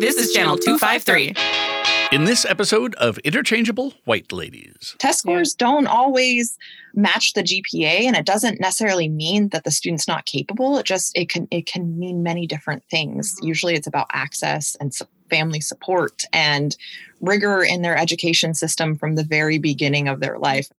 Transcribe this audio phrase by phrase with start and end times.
[0.00, 1.34] This is Channel 253.
[2.10, 6.56] In this episode of Interchangeable White Ladies, test scores don't always
[6.94, 10.78] match the GPA and it doesn't necessarily mean that the student's not capable.
[10.78, 13.36] It just it can it can mean many different things.
[13.42, 14.90] Usually it's about access and
[15.28, 16.74] family support and
[17.20, 20.70] rigor in their education system from the very beginning of their life.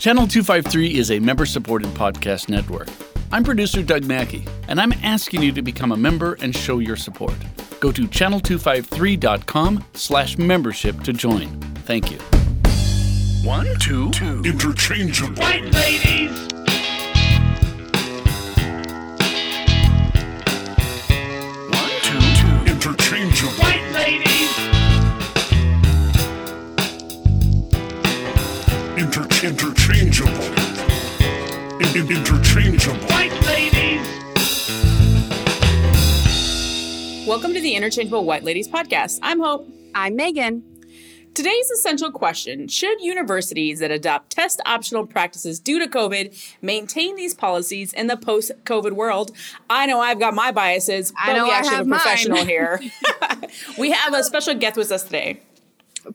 [0.00, 2.88] Channel 253 is a member supported podcast network.
[3.30, 6.96] I'm producer Doug Mackey, and I'm asking you to become a member and show your
[6.96, 7.34] support.
[7.80, 11.48] Go to channel253.com slash membership to join.
[11.84, 12.18] Thank you.
[13.46, 14.42] One, two, two.
[14.44, 15.40] Interchangeable.
[15.42, 16.30] White ladies!
[21.70, 22.72] One, two, two.
[22.72, 23.52] Interchangeable.
[23.62, 24.58] White ladies!
[28.98, 30.54] Inter- interchangeable.
[31.80, 32.12] In- in-
[32.48, 32.98] interchangeable.
[33.08, 34.06] White ladies!
[37.26, 39.18] Welcome to the Interchangeable White Ladies podcast.
[39.22, 39.68] I'm Hope.
[39.94, 40.62] I'm Megan.
[41.34, 47.34] Today's essential question Should universities that adopt test optional practices due to COVID maintain these
[47.34, 49.30] policies in the post COVID world?
[49.68, 51.90] I know I've got my biases, but I know we I actually have have a
[51.90, 52.00] mine.
[52.00, 52.80] professional here.
[53.78, 55.42] we have a special guest with us today.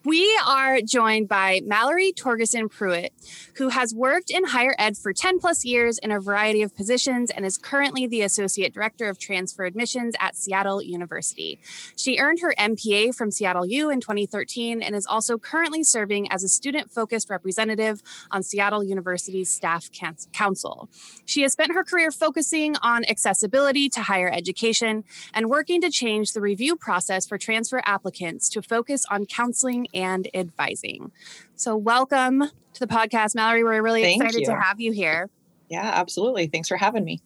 [0.04, 3.14] We are joined by Mallory Torgeson Pruitt,
[3.58, 7.30] who has worked in higher ed for 10 plus years in a variety of positions
[7.30, 11.60] and is currently the Associate Director of Transfer Admissions at Seattle University.
[11.96, 16.44] She earned her MPA from Seattle U in 2013 and is also currently serving as
[16.44, 19.90] a student focused representative on Seattle University's Staff
[20.32, 20.90] Council.
[21.26, 26.34] She has spent her career focusing on accessibility to higher education and working to change
[26.34, 31.12] the review process for transfer applicants to focus on counseling and advising.
[31.56, 33.64] So, welcome to the podcast, Mallory.
[33.64, 35.30] We're really Thank excited to have you here.
[35.70, 36.48] Yeah, absolutely.
[36.48, 37.22] Thanks for having me.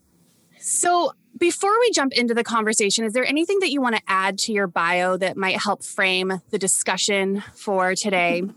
[0.60, 4.38] So, before we jump into the conversation, is there anything that you want to add
[4.40, 8.44] to your bio that might help frame the discussion for today?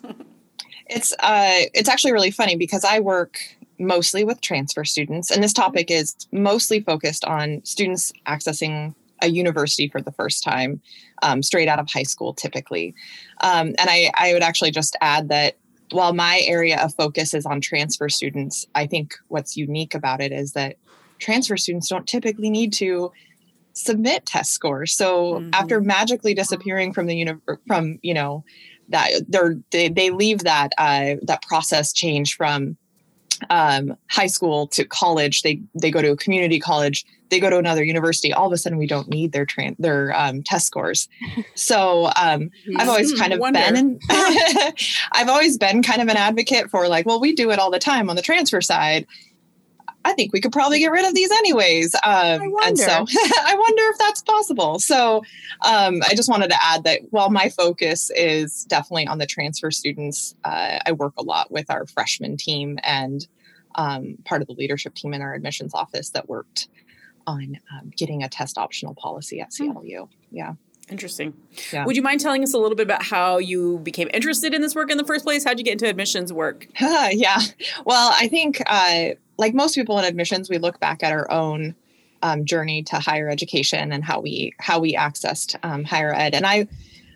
[0.92, 3.38] It's uh it's actually really funny because I work
[3.78, 9.88] mostly with transfer students and this topic is mostly focused on students accessing a university
[9.88, 10.80] for the first time
[11.22, 12.94] um, straight out of high school typically
[13.40, 15.56] um, and I, I would actually just add that
[15.92, 20.32] while my area of focus is on transfer students i think what's unique about it
[20.32, 20.76] is that
[21.18, 23.12] transfer students don't typically need to
[23.72, 25.50] submit test scores so Mhm.
[25.52, 28.44] after magically disappearing from the uni- from you know
[28.88, 32.76] that they're they, they leave that uh, that process change from
[33.48, 35.42] um, high school to college.
[35.42, 37.04] They they go to a community college.
[37.30, 38.32] They go to another university.
[38.32, 41.08] All of a sudden, we don't need their tran their um, test scores.
[41.54, 43.58] So um, I've always Hmm, kind of wonder.
[43.60, 43.76] been.
[43.76, 43.98] An,
[45.12, 47.78] I've always been kind of an advocate for like, well, we do it all the
[47.78, 49.06] time on the transfer side.
[50.04, 51.94] I think we could probably get rid of these anyways.
[51.96, 52.90] Um, and so
[53.44, 54.78] I wonder if that's possible.
[54.78, 55.18] So
[55.66, 59.70] um, I just wanted to add that while my focus is definitely on the transfer
[59.70, 63.26] students, uh, I work a lot with our freshman team and
[63.74, 66.68] um, part of the leadership team in our admissions office that worked
[67.30, 70.08] on um, getting a test optional policy at CLU.
[70.30, 70.54] Yeah.
[70.90, 71.34] Interesting.
[71.72, 71.84] Yeah.
[71.84, 74.74] Would you mind telling us a little bit about how you became interested in this
[74.74, 75.44] work in the first place?
[75.44, 76.66] How'd you get into admissions work?
[76.80, 77.40] yeah.
[77.84, 81.76] Well, I think, uh, like most people in admissions, we look back at our own
[82.22, 86.34] um, journey to higher education and how we how we accessed um, higher ed.
[86.34, 86.66] And I,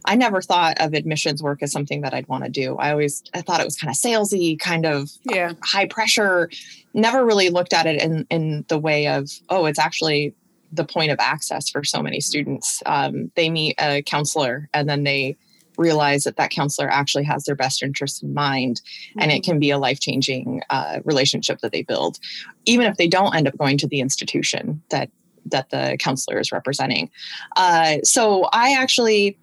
[0.04, 2.76] I never thought of admissions work as something that I'd want to do.
[2.76, 5.52] I always I thought it was kind of salesy, kind of Yeah.
[5.62, 6.50] high pressure.
[6.92, 10.34] Never really looked at it in in the way of oh, it's actually
[10.72, 12.82] the point of access for so many students.
[12.86, 15.36] Um, they meet a counselor and then they
[15.76, 18.80] realize that that counselor actually has their best interests in mind
[19.18, 22.18] and it can be a life-changing uh, relationship that they build
[22.64, 25.10] even if they don't end up going to the institution that
[25.46, 27.10] that the counselor is representing
[27.56, 29.36] uh, so i actually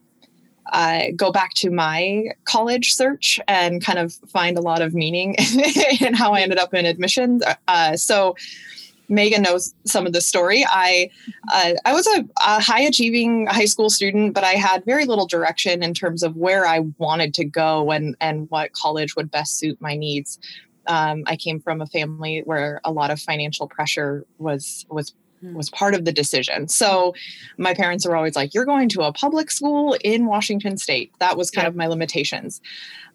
[0.72, 5.35] uh, go back to my college search and kind of find a lot of meaning
[5.99, 8.35] in how i ended up in admissions uh, so
[9.11, 10.66] Megan knows some of the story.
[10.67, 11.09] I
[11.51, 15.27] uh, I was a, a high achieving high school student, but I had very little
[15.27, 19.59] direction in terms of where I wanted to go and and what college would best
[19.59, 20.39] suit my needs.
[20.88, 25.13] Um, I came from a family where a lot of financial pressure was was
[25.53, 26.67] was part of the decision.
[26.67, 27.13] So
[27.57, 31.38] my parents were always like, "You're going to a public school in Washington State." That
[31.38, 31.69] was kind Yeah.
[31.69, 32.61] of my limitations.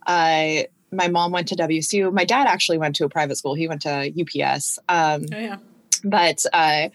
[0.06, 0.62] Uh,
[0.92, 2.12] my mom went to WSU.
[2.12, 3.54] My dad actually went to a private school.
[3.54, 4.78] He went to UPS.
[4.88, 5.56] Um, Oh, yeah.
[6.04, 6.88] but uh,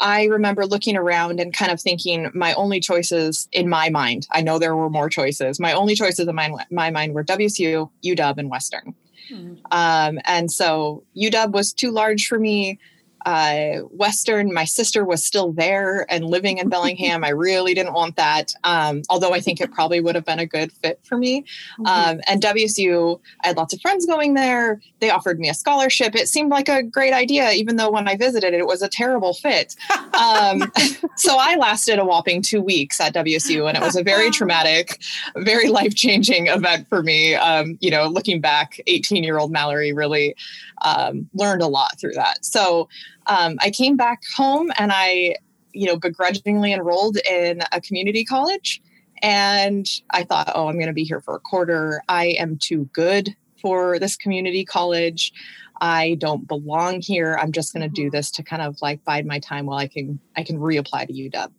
[0.00, 4.26] I remember looking around and kind of thinking my only choices in my mind.
[4.32, 5.60] I know there were more choices.
[5.60, 8.94] My only choices in my, my mind were WSU, UW, and Western.
[9.28, 9.54] Hmm.
[9.70, 12.80] Um, and so UW was too large for me.
[13.26, 14.52] Uh, Western.
[14.52, 17.24] My sister was still there and living in Bellingham.
[17.24, 20.46] I really didn't want that, um, although I think it probably would have been a
[20.46, 21.42] good fit for me.
[21.42, 21.86] Mm-hmm.
[21.86, 24.80] Um, and WSU, I had lots of friends going there.
[25.00, 26.14] They offered me a scholarship.
[26.14, 29.34] It seemed like a great idea, even though when I visited, it was a terrible
[29.34, 29.76] fit.
[30.12, 30.70] Um,
[31.16, 35.02] so I lasted a whopping two weeks at WSU, and it was a very traumatic,
[35.36, 37.34] very life changing event for me.
[37.34, 40.36] Um, you know, looking back, 18 year old Mallory really
[40.82, 42.44] um, learned a lot through that.
[42.44, 42.88] So
[43.26, 45.36] um, I came back home and I,
[45.72, 48.82] you know, begrudgingly enrolled in a community college.
[49.22, 52.02] And I thought, oh, I'm going to be here for a quarter.
[52.08, 55.32] I am too good for this community college.
[55.80, 57.38] I don't belong here.
[57.40, 59.88] I'm just going to do this to kind of like bide my time while I
[59.88, 61.50] can I can reapply to UW.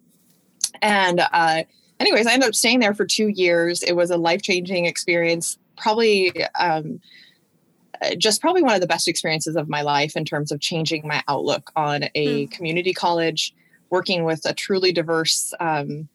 [0.81, 1.63] And uh,
[1.99, 3.83] anyways, I ended up staying there for two years.
[3.83, 5.57] It was a life changing experience.
[5.77, 6.99] Probably um,
[8.17, 11.23] just probably one of the best experiences of my life in terms of changing my
[11.27, 13.53] outlook on a community college,
[13.89, 16.07] working with a truly diverse, um,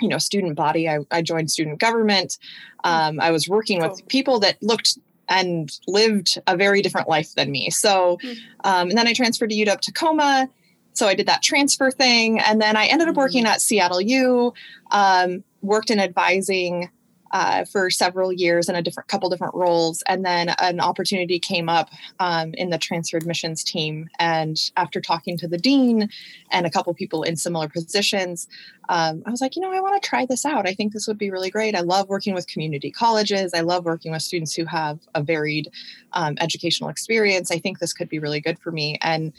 [0.00, 0.88] you know, student body.
[0.88, 2.38] I, I joined student government.
[2.84, 4.06] Um, I was working with Cool.
[4.08, 4.98] people that looked
[5.28, 7.70] and lived a very different life than me.
[7.70, 8.32] So, Hmm.
[8.64, 10.48] um, and then I transferred to UW Tacoma.
[10.94, 14.52] So I did that transfer thing, and then I ended up working at Seattle U.
[14.90, 16.90] Um, worked in advising
[17.32, 21.68] uh, for several years in a different couple different roles, and then an opportunity came
[21.68, 21.90] up
[22.20, 24.08] um, in the transfer admissions team.
[24.18, 26.08] And after talking to the dean
[26.50, 28.48] and a couple people in similar positions,
[28.88, 30.68] um, I was like, you know, I want to try this out.
[30.68, 31.74] I think this would be really great.
[31.74, 33.54] I love working with community colleges.
[33.54, 35.70] I love working with students who have a varied
[36.12, 37.50] um, educational experience.
[37.50, 38.98] I think this could be really good for me.
[39.00, 39.32] And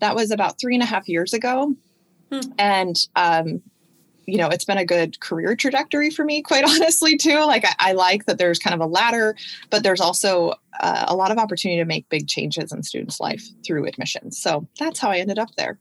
[0.00, 1.74] that was about three and a half years ago.
[2.30, 2.40] Hmm.
[2.58, 3.62] And, um,
[4.26, 7.40] you know, it's been a good career trajectory for me, quite honestly, too.
[7.44, 9.36] Like, I, I like that there's kind of a ladder,
[9.70, 13.44] but there's also uh, a lot of opportunity to make big changes in students' life
[13.64, 14.38] through admissions.
[14.38, 15.78] So that's how I ended up there.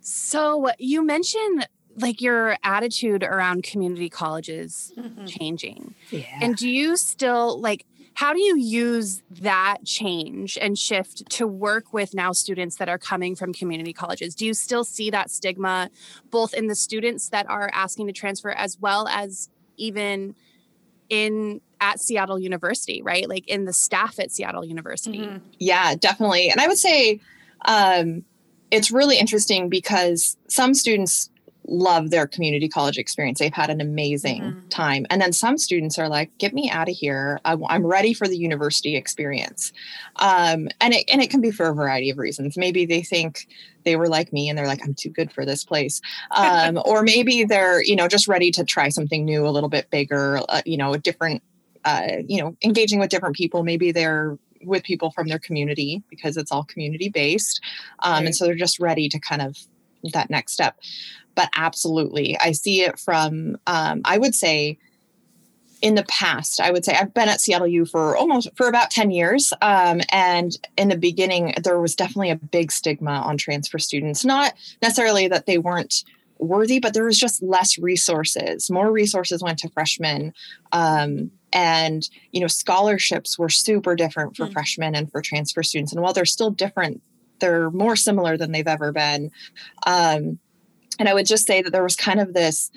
[0.00, 1.66] So you mentioned
[1.98, 5.26] like your attitude around community colleges Mhm.
[5.26, 5.94] changing.
[6.10, 6.24] Yeah.
[6.42, 7.86] And do you still like
[8.16, 12.96] how do you use that change and shift to work with now students that are
[12.96, 14.34] coming from community colleges?
[14.34, 15.90] Do you still see that stigma
[16.30, 20.34] both in the students that are asking to transfer as well as even
[21.10, 23.28] in at Seattle University, right?
[23.28, 25.18] Like in the staff at Seattle University.
[25.18, 25.42] Mhm.
[25.58, 26.48] Yeah, definitely.
[26.48, 27.20] And I would say
[27.66, 28.24] um,
[28.70, 31.28] it's really interesting because some students
[31.68, 33.38] love their community college experience.
[33.38, 34.70] They've had an amazing Mhm.
[34.70, 35.06] time.
[35.10, 37.40] And then some students are like, get me out of here.
[37.44, 39.72] I, am ready for the university experience.
[40.16, 42.56] Um, and, it, and it can be for a variety of reasons.
[42.56, 43.48] Maybe they think
[43.84, 46.00] they were like me and they're like, I'm too good for this place.
[46.30, 49.90] Um, or maybe they're, you know, just ready to try something new, a little bit
[49.90, 51.42] bigger, uh, you know, a different,
[51.84, 53.62] uh, you know, engaging with different people.
[53.64, 57.60] Maybe they're with people from their community because it's all community based.
[58.00, 58.26] Um, Right.
[58.26, 59.56] And so they're just ready to kind of
[60.12, 60.76] that next step.
[61.36, 64.78] But absolutely, I see it from, um, I would say,
[65.82, 68.90] in the past, I would say I've been at Seattle U for almost for about
[68.90, 69.52] 10 years.
[69.60, 74.54] Um, and in the beginning, there was definitely a big stigma on transfer students, not
[74.80, 76.02] necessarily that they weren't
[76.38, 78.70] worthy, but there was just less resources.
[78.70, 80.32] More resources went to freshmen.
[80.72, 84.52] Um, and, you know, scholarships were super different for Hmm.
[84.52, 85.92] freshmen and for transfer students.
[85.92, 87.02] And while they're still different,
[87.38, 89.30] they're more similar than they've ever been.
[89.86, 90.38] Um,
[90.98, 92.70] and I would just say that there was kind of this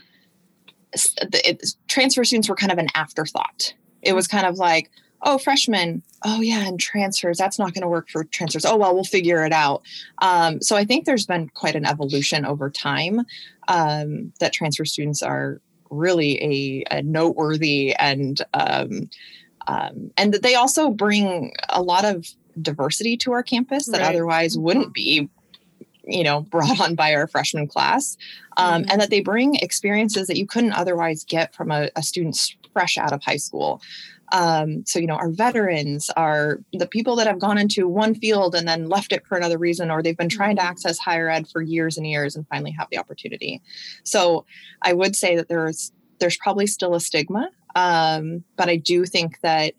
[1.33, 3.73] it, transfer students were kind of an afterthought.
[4.02, 4.90] It was kind of like,
[5.21, 8.66] oh, freshmen, oh yeah, and transfers, that's not going to work for transfers.
[8.66, 9.83] Oh well, we'll figure it out.
[10.21, 13.21] Um, so I think there's been quite an evolution over time
[13.68, 19.09] um, that transfer students are really a, a noteworthy and um,
[19.68, 22.26] um, and that they also bring a lot of
[22.61, 24.09] diversity to our campus that Right.
[24.09, 25.30] otherwise wouldn't be
[26.09, 28.18] you know brought on by our freshman class
[28.57, 28.92] um, Mhm.
[28.92, 32.37] and that they bring experiences that you couldn't otherwise get from a, a student
[32.73, 33.81] fresh out of high school
[34.31, 38.54] um, so you know our veterans are the people that have gone into one field
[38.54, 40.69] and then left it for another reason or they've been trying to Mhm.
[40.69, 43.61] access higher ed for years and years and finally have the opportunity
[44.04, 44.45] so
[44.83, 49.39] i would say that there's there's probably still a stigma um, but i do think
[49.42, 49.73] that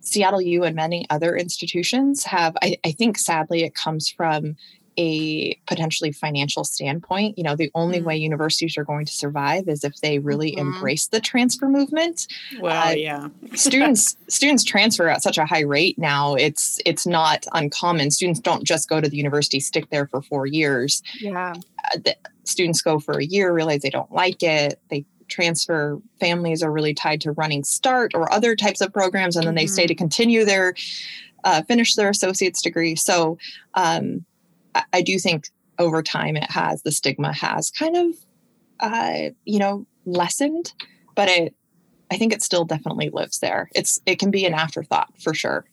[0.00, 4.56] seattle u and many other institutions have I, I think sadly it comes from
[4.98, 8.04] a potentially financial standpoint you know the only Mm.
[8.04, 10.58] way universities are going to survive is if they really Mhm.
[10.58, 12.26] embrace the transfer movement
[12.60, 13.28] Well, Uh, yeah.
[13.54, 18.64] students students transfer at such a high rate now it's it's not uncommon students don't
[18.64, 21.54] just go to the university stick there for four years Yeah.
[21.92, 26.62] Uh, the students go for a year realize they don't like it they transfer families
[26.62, 29.86] are really tied to running start or other types of programs and then they stay
[29.86, 30.74] to continue their
[31.44, 32.96] uh, finish their associate's degree.
[32.96, 33.38] So
[33.74, 34.24] um,
[34.92, 38.14] I, do think over time it has the stigma has kind of
[38.80, 40.72] uh, you know lessened,
[41.14, 41.54] but it
[42.10, 43.68] I think it still definitely lives there.
[43.74, 45.64] It's it can be an afterthought for sure.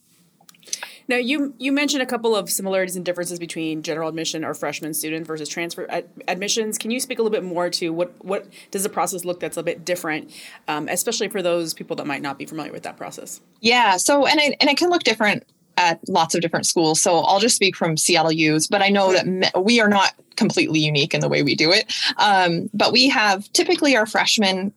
[1.07, 4.93] Now, you you mentioned a couple of similarities and differences between general admission or freshman
[4.93, 6.77] student versus transfer ad- admissions.
[6.77, 9.57] Can you speak a little bit more to what what does the process look that's
[9.57, 10.31] a bit different,
[10.67, 13.41] um, especially for those people that might not be familiar with that process?
[13.59, 13.97] Yeah.
[13.97, 15.43] So, and it, and it can look different
[15.77, 17.01] at lots of different schools.
[17.01, 20.79] So I'll just speak from Seattle U's, but I know that we are not completely
[20.79, 21.91] unique in the way we do it.
[22.17, 24.73] Um, but we have typically our freshmen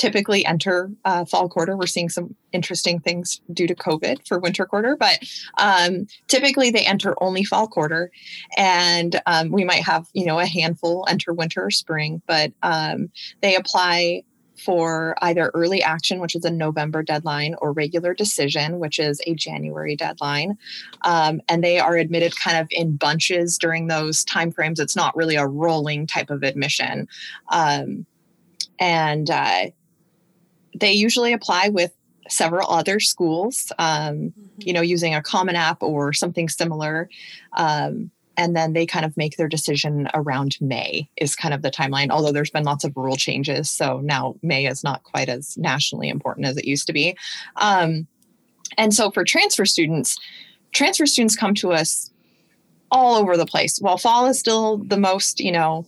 [0.00, 1.76] typically enter uh, fall quarter.
[1.76, 5.18] We're seeing some interesting things due to COVID for winter quarter, but
[5.58, 8.10] um, typically they enter only fall quarter,
[8.56, 13.10] and um, we might have you know a handful enter winter or spring, but um,
[13.42, 14.22] they apply
[14.64, 19.34] for either early action, which is a November deadline, or regular decision, which is a
[19.34, 20.56] January deadline.
[21.02, 24.78] Um, and they are admitted kind of in bunches during those timeframes.
[24.78, 27.08] It's not really a rolling type of admission.
[27.50, 28.06] Um,
[28.78, 29.66] and uh,
[30.74, 31.92] they usually apply with
[32.28, 34.40] several other schools, um, mm-hmm.
[34.58, 37.08] you know, using a common app or something similar.
[37.56, 41.70] Um, and then they kind of make their decision around May, is kind of the
[41.70, 42.08] timeline.
[42.08, 43.70] Although there's been lots of rule changes.
[43.70, 47.14] So now May is not quite as nationally important as it used to be.
[47.56, 48.06] Um,
[48.78, 50.18] and so for transfer students,
[50.72, 52.10] transfer students come to us
[52.90, 53.78] all over the place.
[53.78, 55.86] While fall is still the most, you know,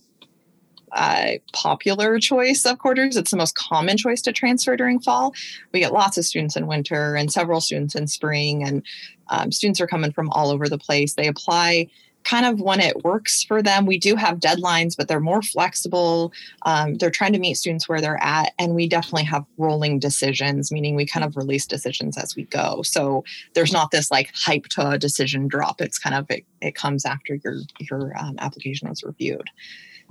[0.91, 3.17] uh, popular choice of quarters.
[3.17, 5.33] It's the most common choice to transfer during fall.
[5.71, 8.85] We get lots of students in winter and several students in spring, and
[9.29, 11.15] um, students are coming from all over the place.
[11.15, 11.87] They apply
[12.23, 13.85] kind of when it works for them.
[13.85, 16.33] We do have deadlines, but they're more flexible.
[16.65, 20.71] Um, they're trying to meet students where they're at, and we definitely have rolling decisions,
[20.71, 22.81] meaning we kind of release decisions as we go.
[22.83, 25.81] So there's not this like hype to a decision drop.
[25.81, 29.49] It's kind of it, it comes after your your um, application was reviewed.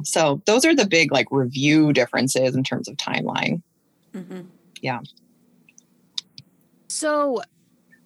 [0.05, 3.63] So those are the big like review differences in terms of timeline.
[4.15, 4.43] Mm-hmm.
[4.81, 5.01] Yeah.
[6.89, 7.43] So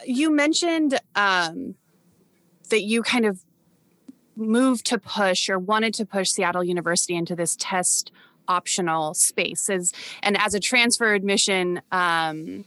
[0.05, 1.75] you mentioned um,
[2.71, 3.41] that you kind of
[4.37, 8.13] moved to push or wanted to push Seattle University into this test
[8.49, 9.61] optional space.
[9.61, 12.65] spaces and as a transfer admission um,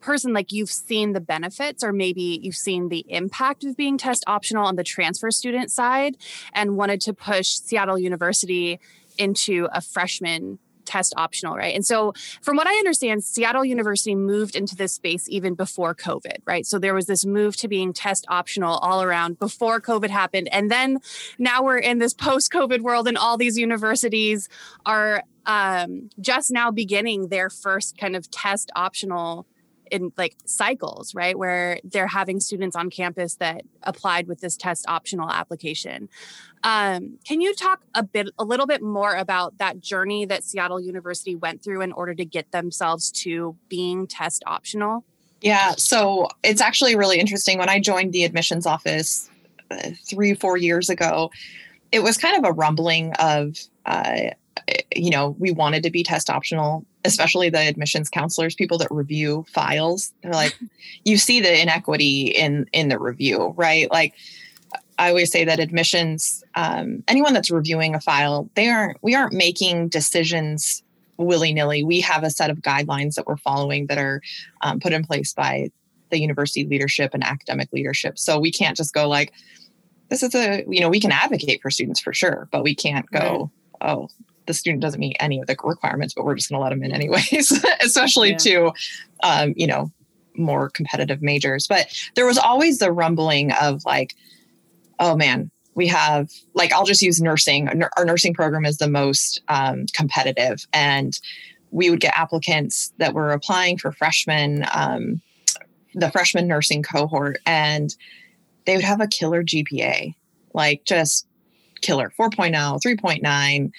[0.00, 4.24] person like you've seen the benefits or maybe you've seen the impact of being test
[4.26, 6.16] optional on the transfer student side
[6.52, 8.78] and wanted to push Seattle University
[9.18, 10.58] into a freshman
[10.88, 11.74] test optional, right?
[11.74, 16.38] And so, from what I understand, Seattle University moved into this space even before COVID,
[16.46, 16.66] right?
[16.66, 20.48] So, there was this move to being test optional all around before COVID happened.
[20.50, 20.98] And then
[21.38, 24.48] now we're in this post COVID world, and all these universities
[24.86, 29.46] are um, just now beginning their first kind of test optional
[29.90, 31.38] in like cycles, right?
[31.38, 36.08] Where they're having students on campus that applied with this test optional application.
[36.64, 40.80] Um, can you talk a bit, a little bit more about that journey that Seattle
[40.80, 45.04] University went through in order to get themselves to being test optional?
[45.40, 47.58] Yeah, so it's actually really interesting.
[47.58, 49.30] When I joined the admissions office
[49.70, 51.30] uh, three, four years ago,
[51.92, 54.30] it was kind of a rumbling of, uh,
[54.94, 59.44] you know, we wanted to be test optional especially the admissions counselors, people that review
[59.48, 60.56] files, they're like,
[61.04, 63.90] you see the inequity in in the review, right?
[63.90, 64.14] Like
[64.98, 69.32] I always say that admissions, um, anyone that's reviewing a file, they aren't we aren't
[69.32, 70.82] making decisions
[71.16, 71.82] willy nilly.
[71.82, 74.20] We have a set of guidelines that we're following that are
[74.62, 75.70] um, put in place by
[76.10, 78.18] the university leadership and academic leadership.
[78.18, 79.32] So we can't just go like,
[80.08, 83.10] this is a you know we can advocate for students for sure, but we can't
[83.10, 83.50] go.
[83.80, 83.90] Right.
[83.90, 84.08] Oh,
[84.48, 86.82] the student doesn't meet any of the requirements, but we're just going to let them
[86.82, 88.38] in anyways, especially yeah.
[88.38, 88.72] to,
[89.22, 89.92] um, you know,
[90.36, 91.68] more competitive majors.
[91.68, 94.16] But there was always the rumbling of like,
[94.98, 97.68] oh man, we have like I'll just use nursing.
[97.96, 101.18] Our nursing program is the most um, competitive, and
[101.70, 105.20] we would get applicants that were applying for freshmen, um,
[105.94, 107.94] the freshman nursing cohort, and
[108.64, 110.14] they would have a killer GPA,
[110.54, 111.26] like just
[111.80, 113.70] killer 4.0, 3.9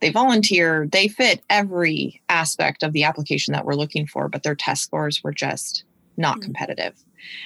[0.00, 4.54] they volunteer, they fit every aspect of the application that we're looking for, but their
[4.54, 5.84] test scores were just
[6.16, 6.44] not mm-hmm.
[6.44, 6.94] competitive.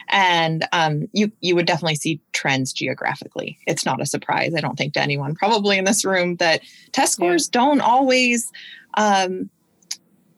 [0.09, 3.59] And um, you you would definitely see trends geographically.
[3.66, 6.61] It's not a surprise, I don't think, to anyone probably in this room that
[6.92, 7.61] test scores yeah.
[7.61, 8.52] don't always
[8.95, 9.49] um,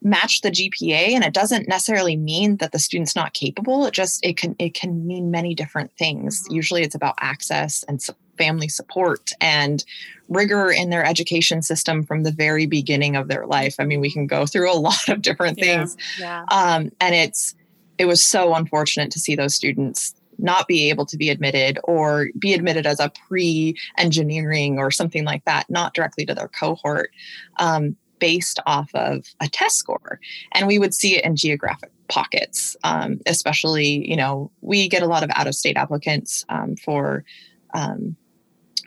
[0.01, 3.87] match the GPA, and it doesn't necessarily mean that the student's not capable.
[3.87, 6.43] It just it can it can mean many different things.
[6.45, 6.55] Mm-hmm.
[6.55, 8.01] Usually, it's about access and
[8.43, 9.85] family support and
[10.29, 13.77] rigor in their education system from the very beginning of their life.
[13.79, 15.97] I mean, we can go through a lot of different things.
[16.19, 16.57] Yeah, yeah.
[16.57, 17.55] Um, and it's,
[17.99, 22.29] it was so unfortunate to see those students not be able to be admitted or
[22.39, 27.11] be admitted as a pre engineering or something like that, not directly to their cohort,
[27.59, 30.19] um, based off of a test score.
[30.53, 35.07] And we would see it in geographic pockets, um, especially, you know, we get a
[35.07, 37.25] lot of out of state applicants um, for.
[37.75, 38.17] Um,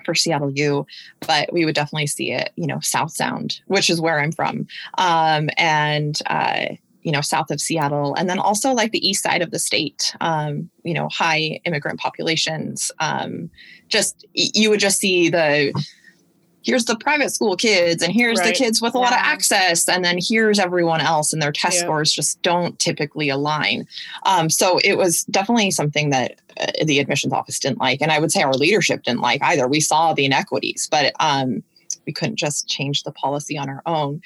[0.06, 0.86] for Seattle U,
[1.28, 4.68] but we would definitely see it, you know, South Sound, which is where I'm from,
[4.98, 6.68] um, and uh,
[7.02, 10.16] you know, south of Seattle, and then also like the east side of the state.
[10.22, 12.92] Um, you know, high immigrant populations.
[13.00, 13.52] Um,
[13.90, 15.72] just you would just see the
[16.66, 18.48] here's the private school kids and here's right.
[18.48, 19.04] the kids with a yeah.
[19.04, 21.84] lot of access and then here's everyone else and their test yeah.
[21.84, 23.88] scores just don't typically align
[24.26, 28.20] um, so it was definitely something that uh, the admissions office didn't like and i
[28.20, 31.64] would say our leadership didn't like either we saw the inequities but um,
[32.06, 34.22] we couldn't just change the policy on our own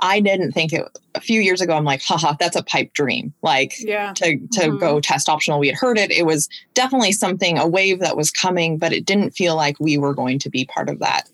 [0.00, 1.74] I didn't think it a few years ago.
[1.74, 3.32] I'm like, haha, that's a pipe dream.
[3.42, 4.12] Like yeah.
[4.14, 4.78] to to mm-hmm.
[4.78, 5.58] go test optional.
[5.58, 6.10] We had heard it.
[6.10, 9.96] It was definitely something, a wave that was coming, but it didn't feel like we
[9.96, 11.28] were going to be part of that.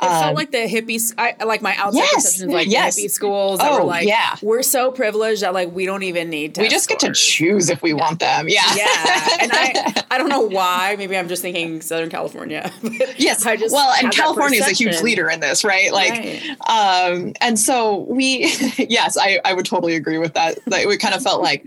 [0.00, 2.96] It um, felt like the hippies, I like my outside yes, perceptions, like yes.
[2.96, 4.36] hippie schools that oh, were like, yeah.
[4.42, 6.60] we're so privileged that like we don't even need to.
[6.60, 7.02] We just scores.
[7.02, 7.96] get to choose if we yeah.
[7.96, 8.48] want them.
[8.48, 8.62] Yeah.
[8.76, 9.28] Yeah.
[9.40, 10.94] And I, I don't know why.
[10.96, 12.70] Maybe I'm just thinking Southern California.
[13.16, 13.44] yes.
[13.44, 15.92] I just well, and California is a huge leader in this, right?
[15.92, 17.10] Like, right.
[17.10, 18.44] um, and so we,
[18.78, 20.58] yes, I, I would totally agree with that.
[20.66, 21.66] That we kind of felt like,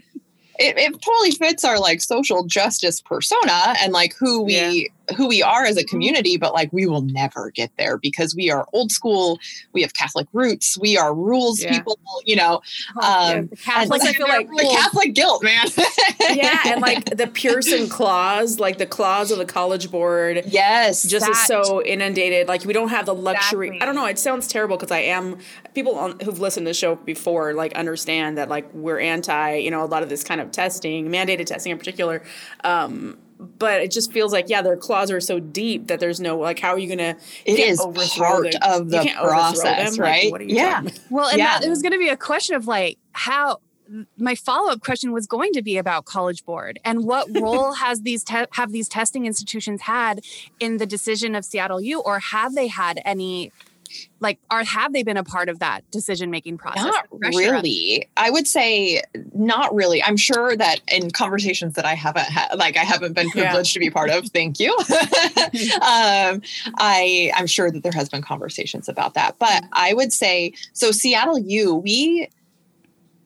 [0.57, 4.87] it, it totally fits our like social justice persona and like who we yeah.
[5.15, 8.49] Who we are as a community but like we will never get there because we
[8.51, 9.39] are old school
[9.73, 11.71] we have catholic roots we are rules yeah.
[11.71, 12.61] people you know
[12.97, 15.65] oh, um Catholics, I feel like the catholic guilt man
[16.33, 21.25] yeah and like the pearson claws like the claws of the college board yes just
[21.25, 23.81] that, is so inundated like we don't have the luxury exactly.
[23.81, 25.37] i don't know it sounds terrible because i am
[25.73, 29.71] people on, who've listened to the show before like understand that like we're anti you
[29.71, 32.21] know a lot of this kind of testing, mandated testing in particular.
[32.63, 36.37] Um, but it just feels like yeah, their claws are so deep that there's no
[36.37, 37.17] like how are you gonna?
[37.45, 37.79] It is
[38.17, 40.31] part the, of the process, right?
[40.31, 40.83] Like, yeah.
[41.09, 41.59] Well, and yeah.
[41.59, 43.59] that, it was going to be a question of like how
[44.17, 48.23] my follow-up question was going to be about college board and what role has these
[48.23, 50.21] te- have these testing institutions had
[50.59, 53.51] in the decision of Seattle U or have they had any
[54.19, 56.83] like are have they been a part of that decision making process?
[56.85, 58.07] Not really.
[58.17, 59.01] I would say
[59.33, 60.03] not really.
[60.03, 63.73] I'm sure that in conversations that i haven't had like i haven't been privileged yeah.
[63.73, 64.77] to be part of thank you.
[65.81, 66.41] Um,
[66.77, 69.37] i i'm sure that there has been conversations about that.
[69.39, 72.29] But i would say so seattle u we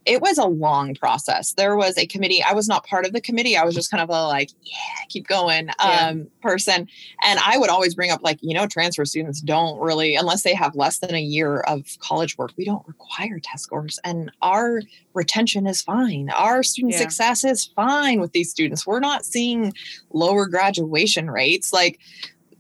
[0.06, 1.54] it was a long process.
[1.54, 2.44] There was a committee.
[2.44, 3.58] I was not part of the committee.
[3.58, 6.14] I was just kind of a like, yeah, keep going um, yeah.
[6.42, 6.88] person.
[7.24, 10.54] And I would always bring up like, you know, transfer students don't really, unless they
[10.54, 14.00] have less than a year of college work, we don't require test scores.
[14.04, 14.82] And our
[15.14, 16.30] retention is fine.
[16.30, 17.00] Our student yeah.
[17.00, 18.86] success is fine with these students.
[18.86, 19.74] We're not seeing
[20.12, 21.74] lower graduation rates.
[21.74, 22.00] Like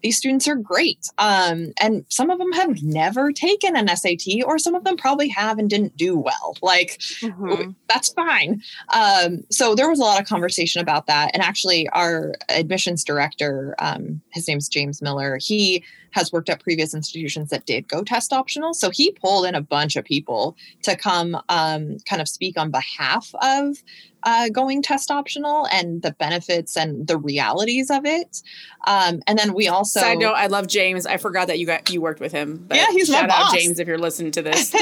[0.05, 1.09] these students are great.
[1.17, 5.27] Um, and some of them have never taken an SAT, or some of them probably
[5.29, 6.55] have and didn't do well.
[6.61, 7.71] Like, mm-hmm.
[7.89, 8.61] that's fine.
[8.93, 11.31] Um, so there was a lot of conversation about that.
[11.33, 15.83] And actually, our admissions director, um, his name's James Miller, he
[16.15, 18.73] has worked at previous institutions that did go test optional.
[18.73, 22.71] So he pulled in a bunch of people to come um, kind of speak on
[22.71, 23.83] behalf of
[24.25, 28.41] uh, going test optional and the benefits and the realities of it.
[28.87, 31.05] Um, and then we also side note, I love James.
[31.05, 32.67] I forgot that you got you worked with him.
[32.71, 33.53] yeah, he's shout my boss.
[33.53, 34.73] out James if you're listening to this.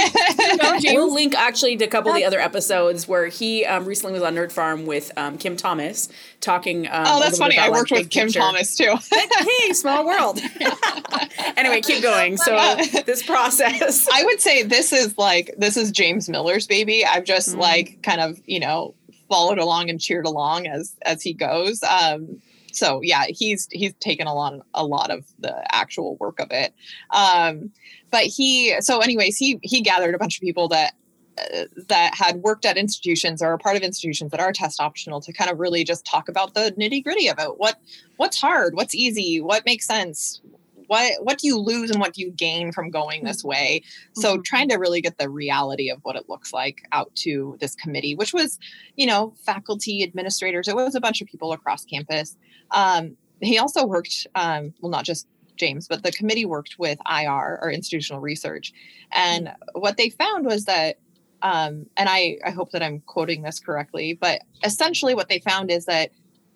[0.84, 4.24] we'll link actually to a couple of the other episodes where he um, recently was
[4.24, 6.88] on Nerd Farm with um, Kim Thomas talking.
[6.88, 7.58] Um, oh, that's funny.
[7.58, 8.40] I worked like, with Kim picture.
[8.40, 8.96] Thomas too.
[9.12, 10.40] hey, small world.
[11.58, 12.38] anyway, keep going.
[12.38, 12.56] So
[13.06, 17.06] this process, I would say this is like this is James Miller's baby.
[17.06, 17.60] I've just mm-hmm.
[17.60, 18.96] like kind of you know
[19.30, 21.82] followed along and cheered along as as he goes.
[21.84, 26.52] Um, so yeah, he's he's taken a lot a lot of the actual work of
[26.52, 26.74] it.
[27.12, 27.72] Um,
[28.12, 30.94] but he so anyways he he gathered a bunch of people that
[31.38, 35.20] uh, that had worked at institutions or are part of institutions that are test optional
[35.22, 37.80] to kind of really just talk about the nitty gritty about what
[38.18, 40.42] what's hard, what's easy, what makes sense,
[40.88, 43.50] what what do you lose and what do you gain from going this mm-hmm.
[43.50, 44.42] way so mm-hmm.
[44.44, 48.16] trying to really get the reality of what it looks like out to this committee
[48.16, 48.60] which was
[48.96, 52.38] you know faculty administrators it was a bunch of people across campus
[52.72, 57.60] um, he also worked um, well not just james but the committee worked with ir
[57.62, 58.74] or institutional research
[59.12, 59.80] and mm-hmm.
[59.80, 60.98] what they found was that
[61.42, 65.70] um, and I, I hope that i'm quoting this correctly but essentially what they found
[65.72, 66.12] is that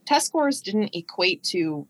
[0.06, 1.86] test scores didn't equate to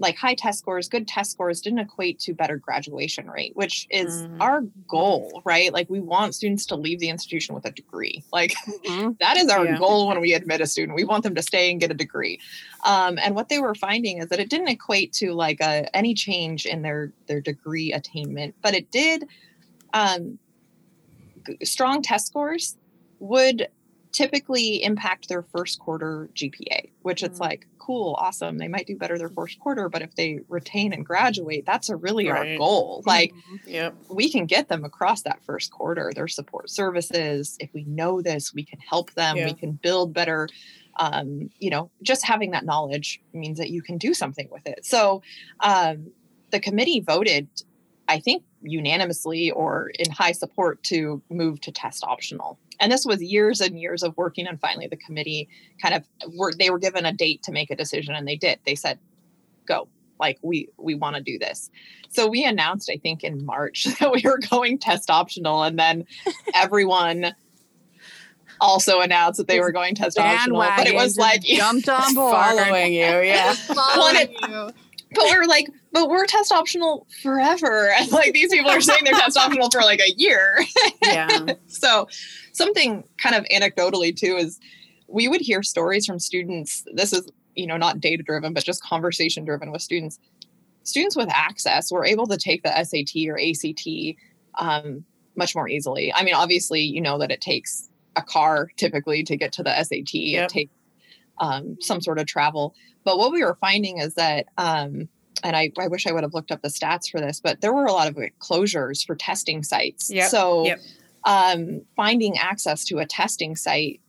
[0.00, 4.22] like high test scores, good test scores didn't equate to better graduation rate, which is
[4.22, 4.36] Mhm.
[4.40, 5.72] our goal, right?
[5.72, 8.24] Like we want students to leave the institution with a degree.
[8.32, 8.54] Like
[8.88, 9.18] Mhm.
[9.20, 9.78] that is our Yeah.
[9.78, 10.96] goal when we admit a student.
[10.96, 12.40] We want them to stay and get a degree.
[12.86, 16.14] Um, and what they were finding is that it didn't equate to like a, any
[16.14, 19.28] change in their their degree attainment, but it did.
[19.92, 20.38] Um,
[21.46, 22.76] g- strong test scores
[23.18, 23.68] would
[24.12, 27.42] typically impact their first quarter GPA, which it's Mm.
[27.42, 28.58] like cool, awesome.
[28.58, 31.96] They might do better their first quarter, but if they retain and graduate, that's a
[31.96, 33.02] really our goal.
[33.06, 33.32] Like
[33.66, 33.94] Yep.
[34.10, 38.52] we can get them across that first quarter their support services if we know this
[38.54, 39.46] we can help them Yeah.
[39.46, 40.48] we can build better
[40.98, 44.84] um, you know just having that knowledge means that you can do something with it
[44.84, 45.22] so
[45.60, 46.10] um,
[46.50, 47.48] the committee voted
[48.08, 53.22] i think unanimously or in high support to move to test optional and this was
[53.22, 55.48] years and years of working and finally the committee
[55.80, 56.04] kind of
[56.36, 58.98] were they were given a date to make a decision and they did they said
[59.66, 61.70] go like we we want to do this
[62.08, 66.04] so we announced i think in march that we were going test optional and then
[66.54, 67.34] everyone
[68.60, 72.34] also announced that they were going test optional but it was like jumped on board.
[72.34, 73.54] Following you, yeah.
[73.54, 74.70] Following you.
[75.14, 77.90] But we're like but we're test optional forever.
[77.98, 80.64] And like these people are saying they're test optional for like a year.
[81.02, 81.54] Yeah.
[81.66, 82.08] so
[82.52, 84.58] something kind of anecdotally too is
[85.08, 86.84] we would hear stories from students.
[86.94, 90.18] This is you know not data driven but just conversation driven with students.
[90.84, 94.16] Students with access were able to take the sat or act
[94.58, 95.04] um,
[95.36, 96.12] much more easily.
[96.12, 99.70] I mean obviously you know that it takes a car typically to get to the
[99.70, 100.44] sat Yep.
[100.44, 100.72] it takes
[101.40, 102.74] um, some sort of travel
[103.04, 105.08] but what we were finding is that um,
[105.42, 107.72] and I, I wish i would have looked up the stats for this but there
[107.72, 110.28] were a lot of closures for testing sites Yep.
[110.30, 110.80] so Yep.
[111.24, 114.00] um, finding access to a testing site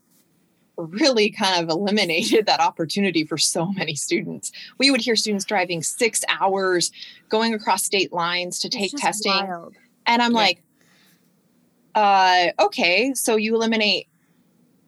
[0.78, 4.52] really kind of eliminated that opportunity for so many students.
[4.80, 6.92] We would hear students driving six hours,
[7.30, 9.32] going across state lines to take testing.
[9.32, 9.76] wild.
[10.08, 10.38] And I'm Yeah.
[10.38, 10.64] like,
[11.94, 14.08] uh, okay, so you eliminate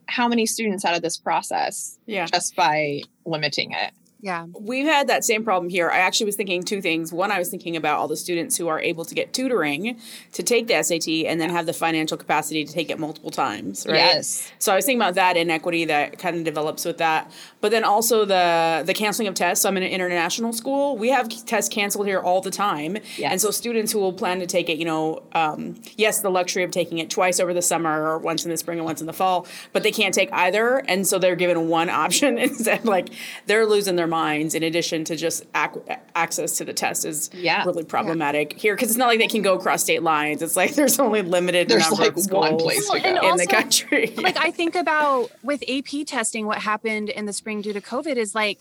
[0.06, 2.26] how many students out of this process Yeah.
[2.26, 3.92] just by limiting it?
[4.24, 4.46] Yeah.
[4.58, 5.90] We've had that same problem here.
[5.90, 7.12] I actually was thinking two things.
[7.12, 10.00] One, I was thinking about all the students who are able to get tutoring
[10.32, 13.84] to take the SAT and then have the financial capacity to take it multiple times,
[13.86, 13.96] right?
[13.96, 14.50] Yes.
[14.58, 17.30] So I was thinking about that inequity that kind of develops with that.
[17.60, 19.62] But then also the the canceling of tests.
[19.62, 20.96] So I'm in an international school.
[20.96, 22.96] We have tests canceled here all the time.
[23.18, 23.30] Yes.
[23.30, 26.62] And so students who will plan to take it, you know, um, yes, the luxury
[26.62, 29.06] of taking it twice over the summer or once in the spring and once in
[29.06, 30.78] the fall, but they can't take either.
[30.88, 32.86] And so they're given one option instead.
[32.86, 33.10] Like
[33.44, 35.80] they're losing their minds in addition to just ac-
[36.14, 37.64] access to the test is Yeah.
[37.64, 40.40] really problematic here because it's not like they can go across state lines.
[40.40, 43.08] It's like there's only limited There's number like of schools one place to Well, go.
[43.08, 44.14] and in the country.
[44.28, 48.16] like I think about with AP testing, what happened in the spring due to COVID
[48.16, 48.58] is like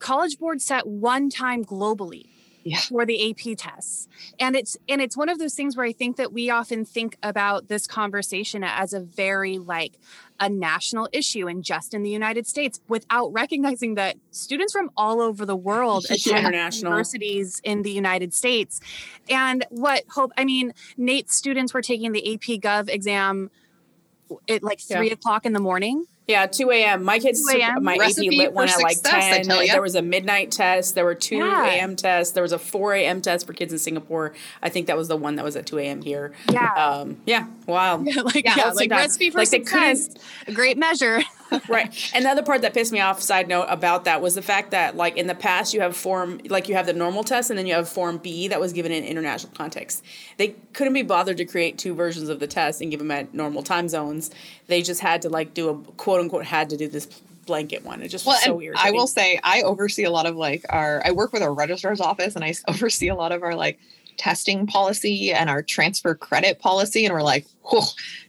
[0.00, 2.26] college board set one time globally
[2.64, 2.78] Yeah.
[2.80, 4.06] for the AP tests.
[4.38, 7.16] And it's and it's one of those things where I think that we often think
[7.22, 9.98] about this conversation as a very like
[10.38, 15.20] a national issue and just in the United States without recognizing that students from all
[15.20, 16.14] over the world Yeah.
[16.16, 16.90] attend International.
[16.92, 18.80] universities in the United States.
[19.28, 23.50] And what hope I mean, Nate's students were taking the AP Gov exam
[24.48, 24.98] at like Yeah.
[24.98, 26.06] three o'clock in the morning.
[26.28, 27.02] Yeah, 2 a.m.
[27.02, 29.44] My kids, 2 my Recipe AP lit for one at like success, 10.
[29.44, 29.72] tell ya.
[29.72, 30.94] There was a midnight test.
[30.94, 31.66] There were 2 Yeah.
[31.66, 31.96] a.m.
[31.96, 32.32] tests.
[32.32, 33.20] There was a 4 a.m.
[33.20, 34.32] test for kids in Singapore.
[34.62, 36.00] I think that was the one that was at 2 a.m.
[36.00, 36.32] here.
[36.50, 36.72] Yeah.
[36.74, 37.96] Um, yeah, wow.
[38.24, 40.10] like Yeah, yeah, let's like recipe for Like, success,
[40.46, 41.22] a great measure.
[41.68, 42.10] right.
[42.14, 44.70] And the other part that pissed me off, side note about that, was the fact
[44.70, 47.58] that like in the past you have form like you have the normal test and
[47.58, 50.02] then you have form B that was given in international context.
[50.38, 53.34] They couldn't be bothered to create two versions of the test and give them at
[53.34, 54.30] normal time zones.
[54.68, 57.06] They just had to like do a quote unquote had to do this
[57.46, 58.02] blanket one.
[58.02, 58.76] It just Well, was so weird.
[58.78, 62.00] I will say I oversee a lot of like our I work with our registrar's
[62.00, 63.78] office and I oversee a lot of our like
[64.18, 67.80] testing policy and our transfer credit policy and we're like, whew,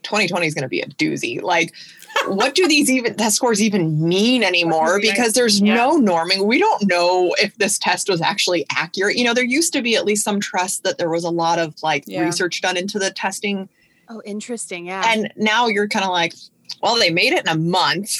[0.04, 1.41] 2020 is going to be a doozy.
[1.41, 1.74] Like
[2.28, 5.00] what do these even test scores even mean anymore?
[5.02, 5.76] Because there's Yeah.
[5.76, 6.46] no norming.
[6.46, 9.17] We don't know if this test was actually accurate.
[9.17, 11.60] You know, there used to be at least some trust that there was a lot
[11.60, 12.22] of like Yeah.
[12.24, 13.67] research done into the testing.
[14.10, 14.86] Oh, interesting.
[14.86, 15.04] Yeah.
[15.06, 16.34] And now you're kind of like,
[16.82, 18.15] well, they made it in a month.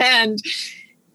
[0.00, 0.38] and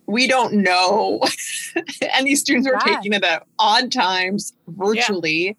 [0.07, 1.21] we don't know.
[2.13, 2.95] and these students were Yeah.
[2.95, 5.55] taking it at odd times virtually.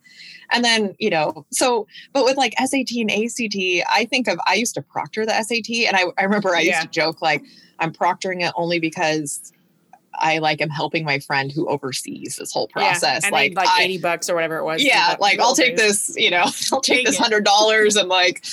[0.51, 3.57] And then, you know, so, but with like SAT and ACT,
[3.91, 5.71] I think of, I used to proctor the SAT.
[5.87, 6.81] And I, I remember I used Yeah.
[6.83, 7.43] to joke, like,
[7.79, 9.53] I'm proctoring it only because
[10.15, 13.25] I like am helping my friend who oversees this whole process.
[13.25, 14.85] Yeah, like, like, I- 80 bucks or whatever it was.
[14.85, 16.07] yeah, like I'll take days.
[16.09, 18.45] this, you know, I'll take Take this hundred dollars and like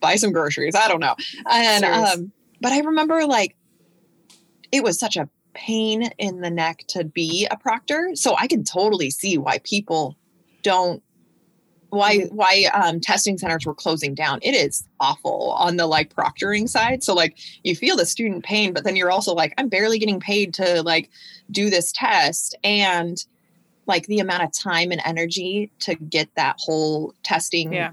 [0.00, 0.74] buy some groceries.
[0.74, 1.16] I don't know.
[1.50, 3.56] And um, but I remember like
[4.70, 8.12] it was such a pain in the neck to be a proctor.
[8.14, 10.16] So I can totally see why people
[10.62, 11.02] don't
[11.90, 14.38] why why um, testing centers were closing down.
[14.40, 17.02] It is awful on the like proctoring side.
[17.02, 20.18] So like you feel the student pain, but then you're also like, I'm barely getting
[20.18, 21.10] paid to like
[21.50, 23.22] do this test and
[23.86, 27.90] like the amount of time and energy to get that whole testing Yeah.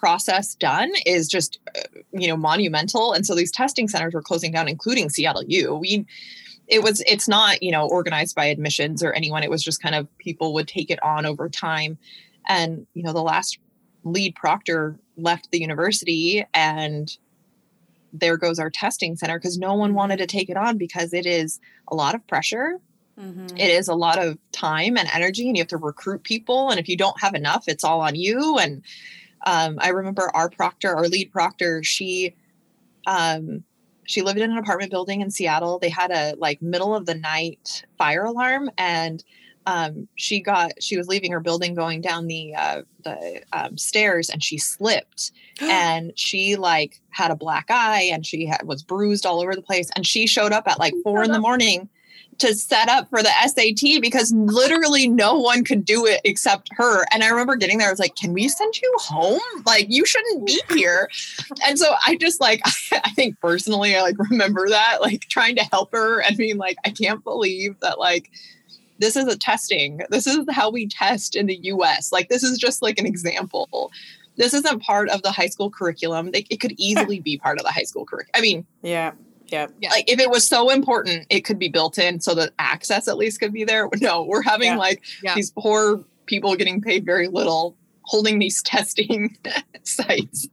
[0.00, 1.82] Process done is just uh,
[2.12, 3.12] you know monumental.
[3.12, 5.74] And so these testing centers were closing down including seattle u.
[5.74, 6.06] We
[6.66, 9.42] it was it's not you know organized by admissions or anyone.
[9.42, 11.98] It was just kind of people would take it on over time.
[12.48, 13.58] And you know the last
[14.02, 17.14] lead proctor left the university and
[18.12, 21.26] there goes our testing center because no one wanted to take it on because it
[21.26, 22.80] is a lot of pressure.
[23.20, 23.50] Mhm.
[23.52, 26.70] it is a lot of time and energy and you have to recruit people.
[26.70, 28.56] And if you don't have enough it's all on you.
[28.58, 28.82] And
[29.46, 32.34] um, i remember our proctor our lead proctor she
[33.06, 33.64] um,
[34.10, 35.78] she lived in an apartment building in seattle.
[35.78, 39.22] They had a like middle of the night fire alarm and
[39.66, 44.28] um, she got she was leaving her building going down the uh, the um, stairs
[44.28, 45.32] and she slipped.
[45.62, 49.62] And she like had a black eye and she had, was bruised all over the
[49.62, 49.90] place.
[49.94, 51.88] And she showed up at like four in the morning
[52.40, 57.04] to set up for the SAT because literally no one could do it except her.
[57.12, 59.40] And I remember getting there, I was like, can we send you home?
[59.64, 61.08] Like, you shouldn't be here.
[61.64, 62.60] and so I just like,
[62.92, 66.76] I think personally, I like remember that, like trying to help her and being like,
[66.84, 68.30] I can't believe that, like,
[68.98, 70.00] this is a testing.
[70.10, 72.12] This is how we test in the US.
[72.12, 73.90] Like, this is just like an example.
[74.36, 76.30] This isn't part of the high school curriculum.
[76.30, 78.32] They, it could easily be part of the high school curriculum.
[78.34, 79.12] I mean, Yeah.
[79.50, 79.90] Yeah.
[79.90, 83.16] like if it was so important it could be built in so that access at
[83.16, 84.76] least could be there no we're having Yeah.
[84.78, 85.34] like Yeah.
[85.34, 89.36] these poor people getting paid very little holding these testing
[89.82, 90.48] sites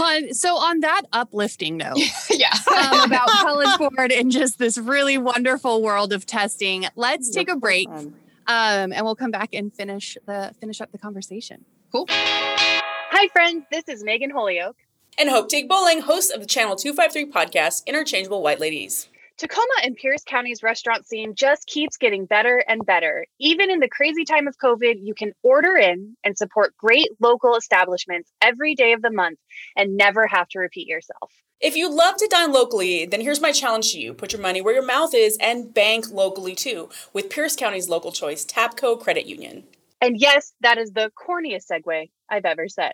[0.00, 1.98] On, so on that uplifting note,
[2.30, 7.48] yeah um, about College Board and just this really wonderful world of testing, let's take
[7.48, 8.14] a break, Um,
[8.48, 11.64] um, and we'll come back and finish the finish up the conversation.
[11.92, 13.64] cool Hi, friends.
[13.70, 14.76] This is Megan Holyoke.
[15.18, 19.08] And Hope Teague Bowling, host of the Channel 253 podcast, Interchangeable White Ladies.
[19.38, 23.26] Tacoma and Pierce County's restaurant scene just keeps getting better and better.
[23.38, 27.54] Even in the crazy time of COVID, you can order in and support great local
[27.54, 29.38] establishments every day of the month
[29.76, 31.30] and never have to repeat yourself.
[31.60, 34.14] If you love to dine locally, then here's my challenge to you.
[34.14, 38.12] Put your money where your mouth is and bank locally too with Pierce County's local
[38.12, 39.64] choice, Tapco Credit Union.
[40.00, 42.92] And yes, that is the corniest segue I've ever said.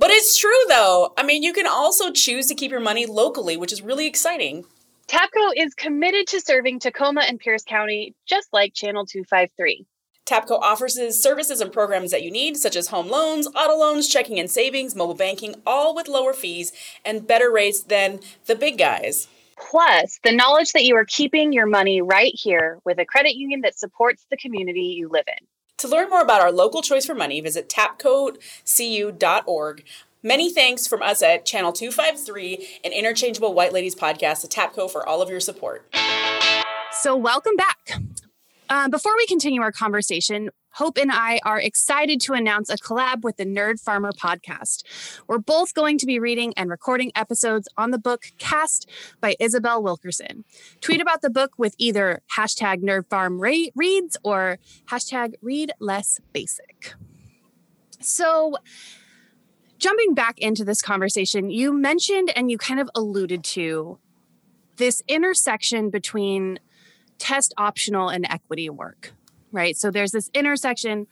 [0.00, 1.12] But it's true though.
[1.18, 4.64] I mean, you can also choose to keep your money locally, which is really exciting.
[5.08, 9.84] TAPCO is committed to serving Tacoma and Pierce County just like Channel 253.
[10.24, 14.38] Tapco offers services and programs that you need, such as home loans, auto loans, checking
[14.38, 16.72] and savings, mobile banking, all with lower fees
[17.04, 19.28] and better rates than the big guys.
[19.58, 23.60] Plus, the knowledge that you are keeping your money right here with a credit union
[23.62, 25.46] that supports the community you live in.
[25.80, 29.84] To learn more about our local choice for money, visit tapcocu.org.
[30.22, 35.08] Many thanks from us at Channel 253 and Interchangeable White Ladies podcast to Tapco for
[35.08, 35.90] all of your support.
[36.92, 37.92] So, welcome back.
[38.68, 43.22] Uh, before we continue our conversation, Hope and I are excited to announce a collab
[43.22, 44.84] with the Nerd Farmer podcast.
[45.26, 48.88] We're both going to be reading and recording episodes on the book Caste
[49.20, 50.44] by Isabel Wilkerson.
[50.80, 56.20] Tweet about the book with either hashtag Nerd Farm Re- Reads or hashtag Read Less
[56.32, 56.94] Basic.
[57.98, 58.56] So,
[59.78, 63.98] jumping back into this conversation, you mentioned and you kind of alluded to
[64.76, 66.60] this intersection between
[67.18, 69.12] test optional and equity work
[69.52, 69.76] right?
[69.76, 71.06] So there's this intersection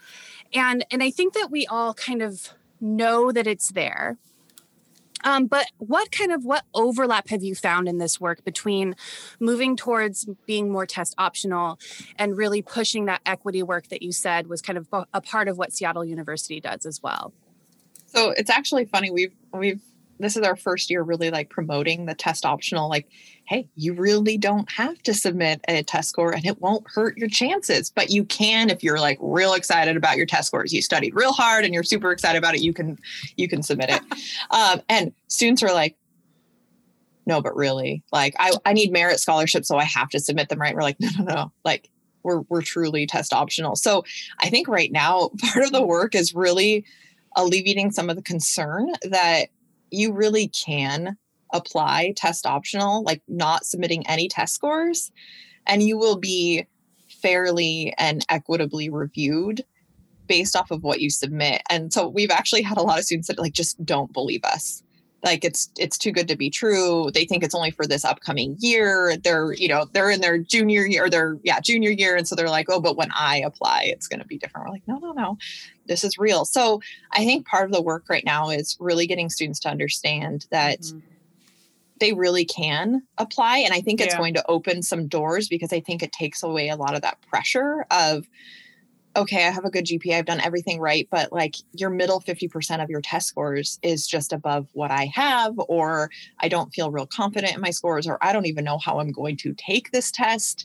[0.55, 4.19] and and i think that we all kind of know that it's there.
[5.25, 8.95] Um, but what kind of what overlap have you found in this work between
[9.41, 11.81] moving towards being more test optional
[12.17, 15.59] and really pushing that equity work that you said was kind of a part of
[15.59, 17.33] what seattle university does as well?
[18.07, 19.83] So it's actually funny we've we've
[20.19, 23.09] this is our first year really like promoting the test optional like
[23.47, 27.29] hey you really don't have to submit a test score and it won't hurt your
[27.29, 30.73] chances but you can if you're like real excited about your test scores.
[30.73, 32.99] You studied real hard and you're super excited about it you can
[33.37, 34.03] you can submit it.
[34.51, 35.97] Um, and students are like
[37.27, 40.61] no but really like I, I need merit scholarships so i have to submit them
[40.61, 40.75] right?
[40.75, 41.53] We're like no no no.
[41.65, 41.89] Like
[42.23, 43.77] we're, we're truly test optional.
[43.77, 44.05] So
[44.41, 46.85] i think right now part of the work is really
[47.37, 49.49] alleviating some of the concern that
[49.91, 51.17] you really can
[51.53, 55.11] apply test optional, like not submitting any test scores,
[55.67, 56.67] and you will be
[57.23, 59.65] fairly and equitably reviewed
[60.27, 61.63] based off of what you submit.
[61.71, 64.83] And so we've actually had a lot of students that like just don't believe us.
[65.25, 67.11] Like it's it's too good to be true.
[67.13, 69.17] They think it's only for this upcoming year.
[69.17, 72.17] They're you know they're in their junior year or their yeah junior year.
[72.17, 74.67] And so they're like oh but when i apply it's going to be different.
[74.67, 75.39] We're like no no no.
[75.87, 76.45] This is real.
[76.45, 76.81] So
[77.13, 80.81] i think part of the work right now is really getting students to understand that
[80.81, 81.01] mm-hmm.
[81.99, 83.59] they really can apply.
[83.59, 84.19] And i think it's yeah.
[84.19, 87.21] going to open some doors because i think it takes away a lot of that
[87.23, 88.29] pressure of
[89.19, 92.83] okay, I have a good GPA, I've done everything right, but like your middle 50%
[92.83, 97.07] of your test scores is just above what I have, or I don't feel real
[97.07, 100.11] confident in my scores, or I don't even know how I'm going to take this
[100.11, 100.65] test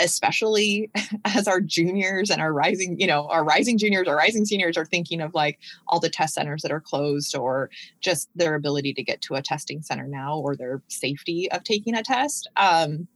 [0.00, 0.90] especially
[1.24, 4.84] as our juniors and our rising you know our rising juniors our rising seniors are
[4.84, 9.04] thinking of like all the test centers that are closed or just their ability to
[9.04, 12.48] get to a testing center now or their safety of taking a test.
[12.56, 13.06] Um,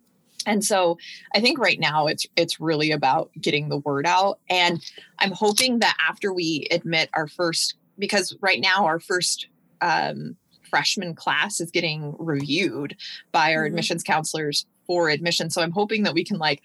[0.49, 0.99] and so
[1.35, 4.83] i think right now it's it's really about getting the word out and
[5.21, 9.49] i'm hoping that after we admit our first because right now our first
[9.81, 10.37] um,
[10.69, 12.97] freshman class is getting reviewed
[13.31, 13.67] by our mm-hmm.
[13.69, 16.63] admissions counselors for admission so i'm hoping that we can like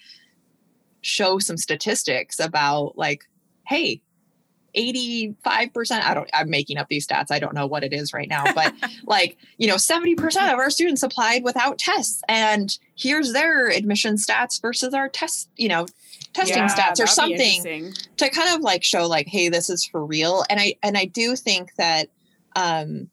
[1.01, 3.25] show some statistics about like
[3.67, 4.01] hey
[4.75, 8.27] 85% i don't i'm making up these stats i don't know what it is right
[8.27, 8.73] now but
[9.05, 10.17] like you know 70%
[10.51, 15.67] of our students applied without tests and here's their admission stats versus our test you
[15.67, 15.85] know
[16.33, 20.03] testing yeah, stats or something to kind of like show like hey this is for
[20.03, 22.09] real and i and i do think that
[22.55, 23.09] um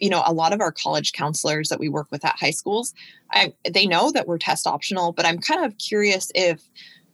[0.00, 2.94] you know a lot of our college counselors that we work with at high schools
[3.30, 6.62] I, they know that we're test optional but i'm kind of curious if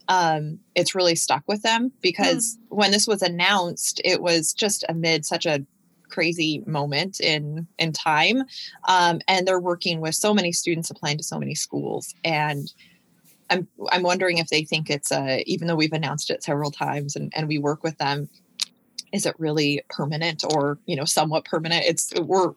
[0.07, 2.75] um, it's really stuck with them because mm.
[2.75, 5.65] when this was announced, it was just amid such a
[6.09, 8.43] crazy moment in in time,
[8.87, 12.71] um, and they're working with so many students applying to so many schools, and
[13.49, 17.15] I'm I'm wondering if they think it's a even though we've announced it several times
[17.15, 18.29] and and we work with them,
[19.11, 21.85] is it really permanent or you know somewhat permanent?
[21.85, 22.53] It's we're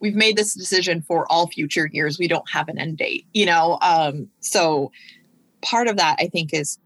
[0.00, 2.18] we've made this decision for all future years.
[2.18, 3.78] We don't have an end date, you know.
[3.82, 4.90] Um, so
[5.62, 6.78] part of that i think is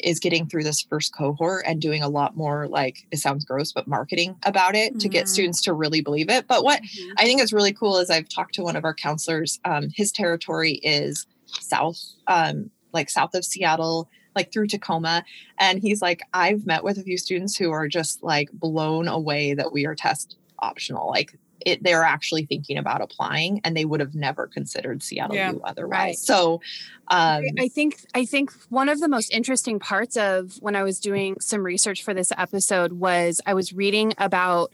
[0.00, 3.72] is getting through this first cohort and doing a lot more like it sounds gross
[3.72, 4.98] but marketing about it mm-hmm.
[4.98, 5.32] to get mm-hmm.
[5.32, 7.12] students to really believe it but what mm-hmm.
[7.16, 10.12] i think is really cool is i've talked to one of our counselors um, his
[10.12, 15.24] territory is south um, like south of seattle like through tacoma
[15.58, 19.54] and he's like i've met with a few students who are just like blown away
[19.54, 24.00] that we are test optional like it, they're actually thinking about applying and they would
[24.00, 25.90] have never considered Seattle yeah, otherwise.
[25.90, 26.18] Right.
[26.18, 26.60] So
[27.08, 31.00] um, I think I think one of the most interesting parts of when I was
[31.00, 34.72] doing some research for this episode was I was reading about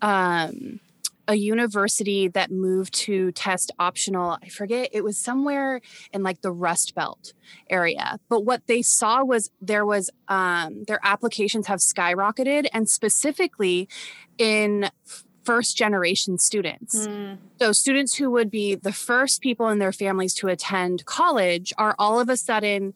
[0.00, 0.80] um,
[1.28, 4.38] a university that moved to test optional.
[4.42, 5.80] I forget, it was somewhere
[6.12, 7.32] in like the Rust Belt
[7.70, 8.18] area.
[8.28, 13.88] But what they saw was there was um, their applications have skyrocketed, and specifically
[14.38, 14.90] in
[15.44, 17.06] first generation students.
[17.06, 17.38] Mm.
[17.58, 21.94] So, students who would be the first people in their families to attend college are
[21.98, 22.94] all of a sudden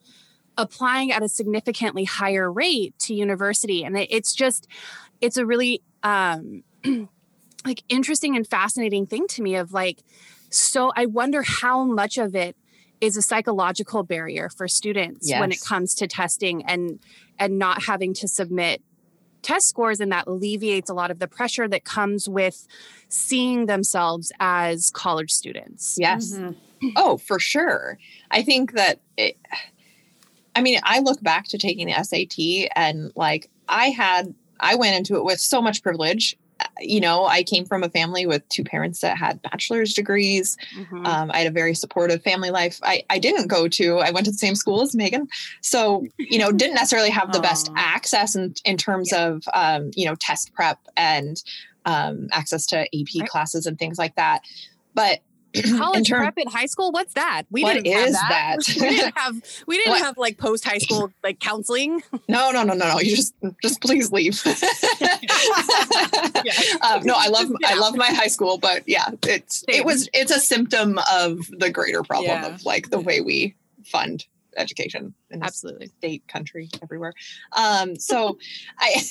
[0.57, 3.83] applying at a significantly higher rate to university.
[3.83, 4.67] And it's just,
[5.21, 6.63] it's a really, um,
[7.65, 9.99] like interesting and fascinating thing to me of like,
[10.49, 12.57] so I wonder how much of it
[13.01, 15.39] is a psychological barrier for students yes.
[15.39, 16.99] when it comes to testing and
[17.37, 18.81] and not having to submit
[19.41, 22.67] test scores and that alleviates a lot of the pressure that comes with
[23.07, 25.97] seeing themselves as college students.
[25.99, 26.33] Yes.
[26.33, 26.89] Mm-hmm.
[26.95, 27.97] Oh, for sure.
[28.31, 29.37] I think that it,
[30.55, 34.95] I mean, I look back to taking the SAT and like I had I went
[34.95, 36.37] into it with so much privilege
[36.79, 40.57] you know, I came from a family with two parents that had bachelor's degrees.
[40.77, 41.05] Mm-hmm.
[41.05, 42.79] Um, I had a very supportive family life.
[42.83, 45.27] I, I didn't go to, I went to the same school as Megan.
[45.61, 49.27] So, you know, didn't necessarily have the best access in, in terms yeah.
[49.27, 51.41] of, um, you know, test prep and
[51.85, 54.43] um, access to AP classes and things like that.
[54.93, 55.19] But
[55.77, 58.67] college term, prep in high school what's that we didn't have that, that?
[58.81, 60.01] we didn't have we didn't what?
[60.01, 63.81] have like post high school like counseling no no no no no you just just
[63.81, 65.13] please leave yeah.
[66.81, 67.69] um, no i love yeah.
[67.69, 69.75] i love my high school but yeah it's Same.
[69.81, 72.47] it was it's a symptom of the greater problem yeah.
[72.47, 74.25] of like the way we fund
[74.59, 75.87] education in absolutely.
[75.97, 77.13] state country everywhere.
[77.55, 78.37] Um so
[78.79, 79.01] i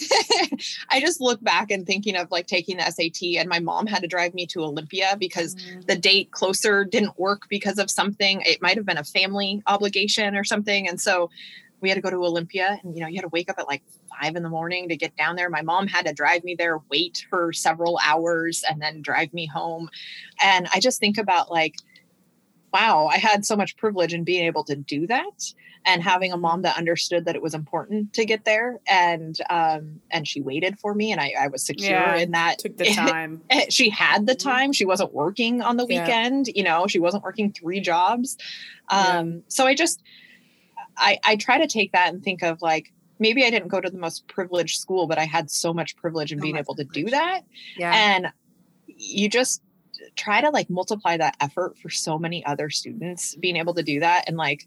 [0.91, 4.03] i just look back and thinking of like taking the sat and my mom had
[4.03, 5.87] to drive me to olympia because mm.
[5.87, 8.43] the date closer didn't work because of something.
[8.43, 11.31] It might have been a family obligation or something and so
[11.81, 13.67] we had to go to olympia and you know you had to wake up at
[13.67, 13.83] like
[14.21, 15.51] five in the morning to get down there.
[15.51, 19.47] My mom had to drive me there wait for several hours and then drive me
[19.47, 19.89] home.
[20.43, 21.75] And i just think about like
[22.73, 25.53] wow, I had so much privilege in being able to do that.
[25.87, 30.01] and having a mom that understood that it was important to get there and um
[30.11, 32.85] and she waited for me and i, I was secure Yeah, in that Took the
[32.95, 33.43] time.
[33.71, 36.01] she had the time she wasn't working on the Yeah.
[36.01, 38.37] weekend you know she wasn't working three jobs
[38.91, 39.19] Yeah.
[39.21, 40.03] um so i just
[40.97, 42.87] i i try to take that and think of like
[43.21, 46.33] maybe i didn't go to the most privileged school but i had so much privilege
[46.33, 47.43] in So being able to do that
[47.77, 47.95] Yeah.
[47.95, 48.33] and
[48.87, 49.63] you just
[50.19, 54.01] try to like multiply that effort for so many other students being able to do
[54.01, 54.67] that and like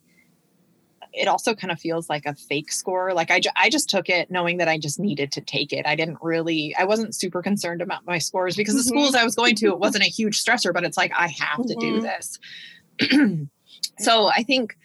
[1.13, 4.07] it also kind of feels like a fake score like I, ju- I just took
[4.07, 7.41] it knowing that i just needed to take it i didn't really i wasn't super
[7.41, 8.93] concerned about my scores because the Mhm.
[8.95, 11.65] schools i was going to it wasn't a huge stressor but it's like i have
[11.65, 12.01] to do Mhm.
[12.01, 12.39] this
[13.99, 14.77] so i think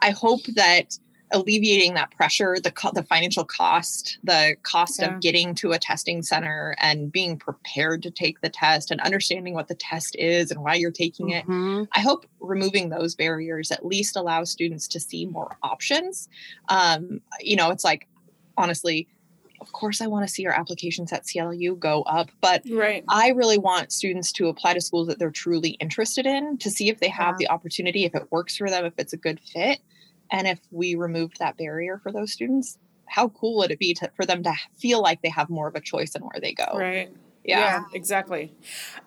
[0.00, 0.96] i hope that
[1.32, 5.14] alleviating that pressure the co- the financial cost the cost Yeah.
[5.14, 9.54] of getting to a testing center and being prepared to take the test and understanding
[9.54, 11.86] what the test is and why you're taking it Mhm.
[11.92, 16.28] I hope removing those barriers at least allows students to see more options.
[16.68, 18.06] Um, you know, it's like,
[18.56, 19.06] honestly,
[19.60, 23.04] of course, I want to see our applications at Seattle U go up, but Right.
[23.08, 26.88] I really want students to apply to schools that they're truly interested in to see
[26.88, 27.48] if they have Yeah.
[27.48, 29.80] the opportunity, if it works for them, if it's a good fit.
[30.30, 34.10] And if we removed that barrier for those students, how cool would it be to,
[34.14, 36.70] for them to feel like they have more of a choice in where they go?
[36.74, 37.10] Right.
[37.48, 37.84] Yeah.
[37.94, 38.52] exactly.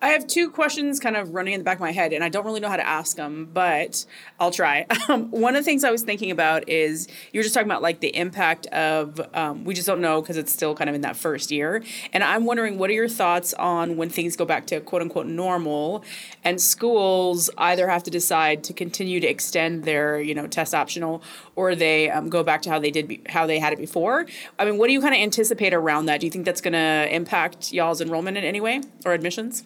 [0.01, 2.29] I have two questions kind of running in the back of my head, and I
[2.29, 4.05] don't really know how to ask them, but
[4.39, 4.85] I'll try.
[5.09, 7.81] Um, one of the things I was thinking about is you were just talking about
[7.81, 11.01] like the impact of, um, we just don't know because it's still kind of in
[11.01, 11.83] that first year.
[12.13, 15.25] And I'm wondering, what are your thoughts on when things go back to quote unquote
[15.25, 16.03] normal
[16.43, 21.23] and schools either have to decide to continue to extend their, you know, test optional
[21.55, 24.25] or they um, go back to how they did, be, how they had it before?
[24.57, 26.19] I mean, what do you kind of anticipate around that?
[26.21, 29.63] Do you think that's going to impact y'all's enrollment in any way or admissions?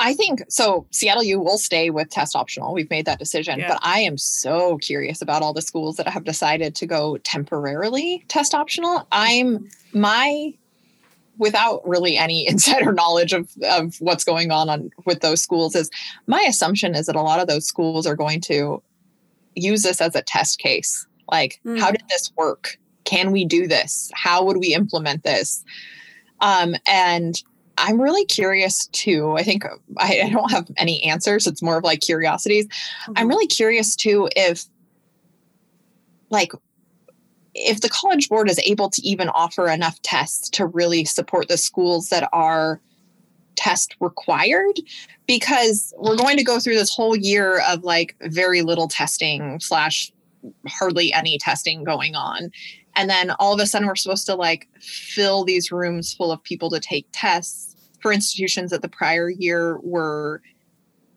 [0.00, 0.86] I think so.
[0.92, 2.72] Seattle U will stay with test optional.
[2.72, 3.68] We've made that decision, Yeah.
[3.68, 8.24] but I am so curious about all the schools that have decided to go temporarily
[8.28, 9.08] test optional.
[9.10, 10.54] I'm my
[11.36, 15.90] without really any insider knowledge of, of what's going on, on with those schools is
[16.26, 18.80] my assumption is that a lot of those schools are going to
[19.56, 21.06] use this as a test case.
[21.30, 21.80] Like, Mm.
[21.80, 22.78] how did this work?
[23.04, 24.10] Can we do this?
[24.14, 25.64] How would we implement this?
[26.40, 27.42] Um, and
[27.76, 29.36] I'm really curious too.
[29.36, 29.64] I think
[29.98, 31.46] I, I don't have any answers.
[31.46, 32.66] It's more of like curiosities.
[33.16, 34.64] I'm really curious too if,
[36.30, 36.52] like,
[37.54, 41.56] if the college board is able to even offer enough tests to really support the
[41.56, 42.80] schools that are
[43.56, 44.78] test required
[45.26, 50.12] because we're going to go through this whole year of like very little testing slash
[50.68, 52.50] hardly any testing going on
[52.98, 56.42] and then all of a sudden we're supposed to like fill these rooms full of
[56.42, 60.42] people to take tests for institutions that the prior year were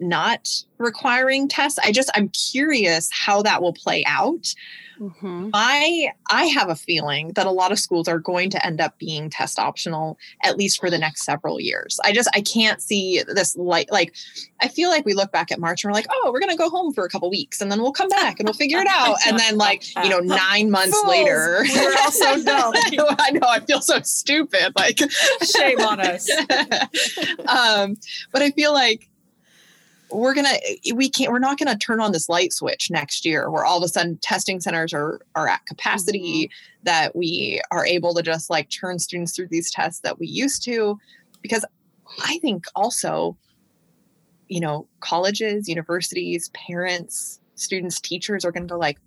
[0.01, 4.53] not requiring tests i just i'm curious how that will play out
[4.99, 5.49] Mhm.
[5.51, 8.99] I I have a feeling that a lot of schools are going to end up
[8.99, 11.99] being test optional at least for the next several years.
[12.03, 14.13] I just I can't see this like like
[14.61, 16.69] I feel like we look back at March and we're like, oh, we're gonna go
[16.69, 19.17] home for a couple weeks and then we'll come back and we'll figure it out.
[19.25, 21.09] And then like you know nine months Fools.
[21.09, 22.73] later, We were all so dumb.
[23.19, 24.73] I know I feel so stupid.
[24.75, 24.99] Like
[25.55, 26.29] Shame on us.
[27.47, 27.97] um,
[28.31, 29.09] but I feel like
[30.11, 30.53] we're gonna
[30.93, 33.83] we can't we're not gonna turn on this light switch next year where all of
[33.83, 36.49] a sudden testing centers are are at capacity
[36.83, 40.63] that we are able to just like churn students through these tests that we used
[40.63, 40.97] to.
[41.41, 41.65] Because
[42.23, 43.37] I think also
[44.47, 48.97] you know colleges universities parents students teachers are gonna go like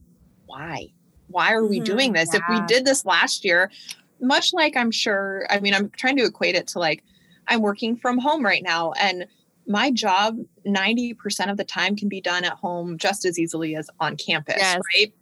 [0.47, 0.89] why?
[1.29, 2.35] Why are we Mhm, doing this?
[2.35, 3.71] If we did this last year
[4.21, 7.03] much like i'm sure i mean i'm trying to equate it to like
[7.49, 9.27] i'm working from home right now and
[9.67, 13.89] my job 90% of the time can be done at home just as easily as
[14.01, 14.81] on campus Yes.
[14.95, 15.13] right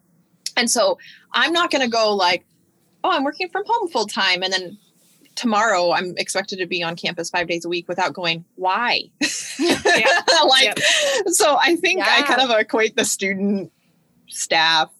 [0.56, 0.98] and so
[1.32, 2.44] i'm not going to go like
[3.04, 4.78] oh i'm working from home full time and then
[5.34, 9.00] tomorrow i'm expected to be on campus five days a week without going why
[9.58, 10.20] Yeah.
[10.48, 10.78] like
[11.28, 13.72] so i think i kind of equate the student
[14.28, 14.90] staff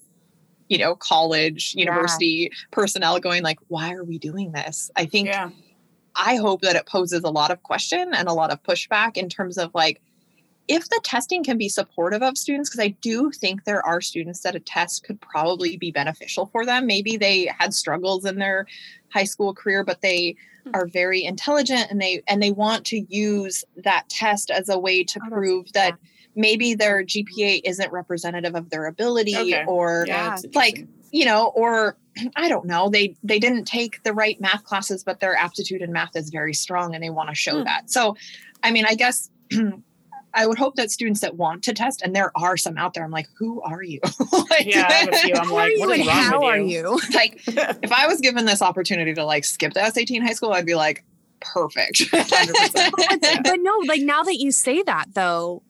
[0.69, 1.85] you know college Yeah.
[1.85, 5.51] university personnel going like why are we doing this i think Yeah.
[6.17, 9.29] I hope that it poses a lot of question and a lot of pushback in
[9.29, 10.01] terms of like
[10.69, 14.41] if the testing can be supportive of students because I do think there are students
[14.43, 16.87] that a test could probably be beneficial for them.
[16.87, 18.67] Maybe they had struggles in their
[19.13, 20.71] high school career but they Hmm.
[20.75, 25.03] are very intelligent and they and they want to use that test as a way
[25.03, 25.99] to Oh, prove that
[26.37, 29.65] maybe their GPA isn't representative of their ability Okay.
[29.67, 30.39] or Yeah.
[30.41, 30.51] Yeah.
[30.55, 31.97] like you know or
[32.37, 35.93] i don't know they they didn't take the right math classes but their aptitude in
[35.93, 37.65] math is very strong and they want to show Hmm.
[37.65, 38.17] that so
[38.63, 39.31] i mean i guess
[40.35, 43.05] I would hope that students that want to test, and there are some out there,
[43.05, 44.01] I'm like, who are you?
[44.49, 45.35] like, Yeah, I have a few.
[45.35, 46.65] I'm Who are like, you what is and wrong how with are you?
[46.65, 47.01] you?
[47.15, 50.55] like if I was given this opportunity to like skip the SAT in high school,
[50.55, 51.05] I'd be like,
[51.43, 51.99] perfect.
[52.11, 53.45] 100%.
[53.45, 55.63] but no, like now that you say that though,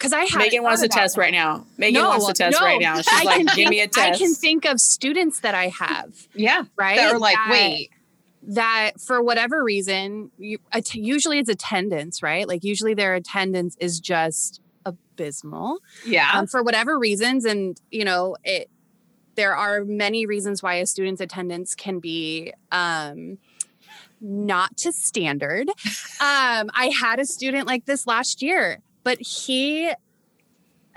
[0.00, 1.66] because I have Megan wants to test right now.
[1.76, 2.96] Megan wants to test right now.
[3.02, 4.14] She's like, give me a test.
[4.14, 6.64] I can think of students that I have, yeah.
[6.74, 6.96] right?
[6.96, 7.90] That are like, that- wait,
[8.48, 12.48] that for whatever reason, you, att- usually it's attendance, right?
[12.48, 15.80] Like usually their attendance is just abysmal.
[16.06, 16.30] yeah.
[16.32, 18.70] um, for whatever reasons and you know it
[19.34, 23.36] there are many reasons why a student's attendance can be um,
[24.22, 25.68] not to standard
[26.20, 29.92] um, i had a student like this last year but he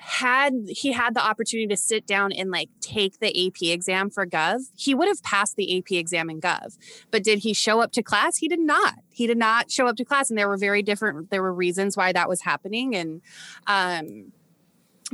[0.06, 4.26] had he had the opportunity to sit down and like take the AP exam for
[4.26, 6.78] Gov, he would have passed the AP exam in Gov.
[7.10, 8.38] But did he show up to class?
[8.38, 8.96] He did not.
[9.14, 11.30] He did not show up to class, and there were very different.
[11.30, 13.22] There were reasons why that was happening, and
[13.66, 14.34] um,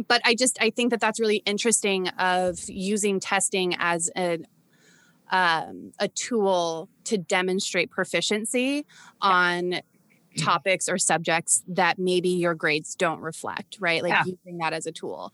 [0.08, 4.48] but I just I think that that's really interesting of using testing as an
[5.32, 8.86] um, a tool to demonstrate proficiency
[9.22, 9.82] on
[10.40, 14.02] topics or subjects that maybe your grades don't reflect, right?
[14.02, 14.24] Like Yeah.
[14.26, 15.34] using that as a tool.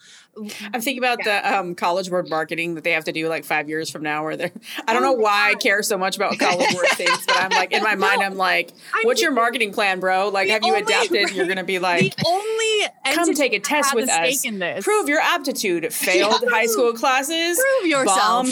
[0.73, 3.69] I'm thinking about the um, college board marketing that they have to do like five
[3.69, 4.23] years from now.
[4.23, 4.51] Where they're,
[4.87, 7.37] I don't know Oh my why I care so much about college board things, but
[7.37, 10.29] I'm like in my mind, I'm like, I'm what's your thinking- marketing plan, bro?
[10.29, 11.31] Like, have you only- adapted?
[11.31, 14.43] You're gonna be like, the like, only come entity take a test with a us.
[14.43, 14.83] in this.
[14.83, 15.93] Prove your aptitude.
[15.93, 17.59] Failed high school classes.
[17.59, 18.47] Prove yourself.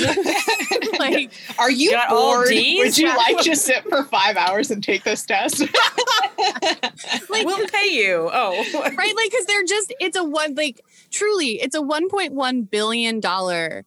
[0.99, 2.47] like Are you Got bored?
[2.49, 5.63] Would you like to sit for five hours and take this test?
[7.29, 8.29] like we'll pay you.
[8.31, 8.63] Oh,
[8.97, 10.81] right like because they're just it's a one like
[11.11, 13.85] truly it's a 1.1 billion dollar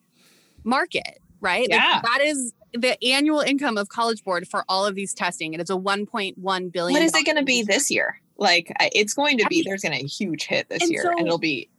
[0.65, 2.01] market right Like, Yeah.
[2.03, 5.71] that is the annual income of college board for all of these testing and it's
[5.71, 8.21] a 1.1 billion what is it going to be this year?
[8.39, 11.05] Like, it's going to be, there's going to be a huge hit this And year,
[11.05, 11.71] so- and it'll be,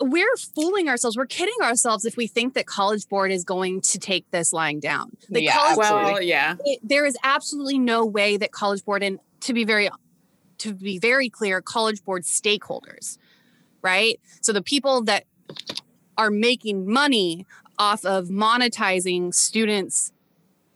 [0.00, 1.16] we're fooling ourselves.
[1.16, 4.80] We're kidding ourselves if we think that college board is going to take this lying
[4.80, 5.16] down.
[5.28, 6.12] The Yeah, college absolutely.
[6.12, 6.56] well, yeah.
[6.64, 9.90] it, there is absolutely no way that college board and to be very
[10.58, 13.18] to be very clear college board stakeholders
[13.82, 14.20] right?
[14.40, 15.24] So the people that
[16.16, 17.46] are making money
[17.78, 20.12] off of monetizing students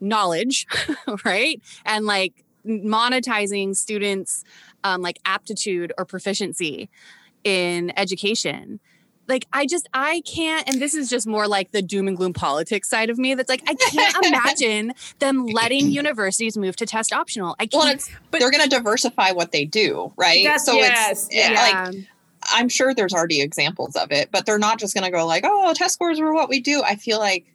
[0.01, 0.67] knowledge
[1.25, 1.61] right?
[1.85, 4.45] And like monetizing students
[4.85, 6.89] um, like aptitude or proficiency
[7.43, 8.81] in education
[9.29, 12.33] like I just I can't and this is just more like the doom and gloom
[12.33, 17.13] politics side of me that's like I can't imagine them letting universities move to test
[17.13, 17.57] optional.
[17.59, 20.45] I well, can't it's, they're going to diversify what they do, right?
[20.45, 21.85] That's- so yes, it's yeah.
[21.93, 22.07] like,
[22.53, 25.45] I'm sure there's already examples of it, but they're not just going to go like,
[25.47, 26.83] oh, test scores are what we do.
[26.83, 27.47] I feel like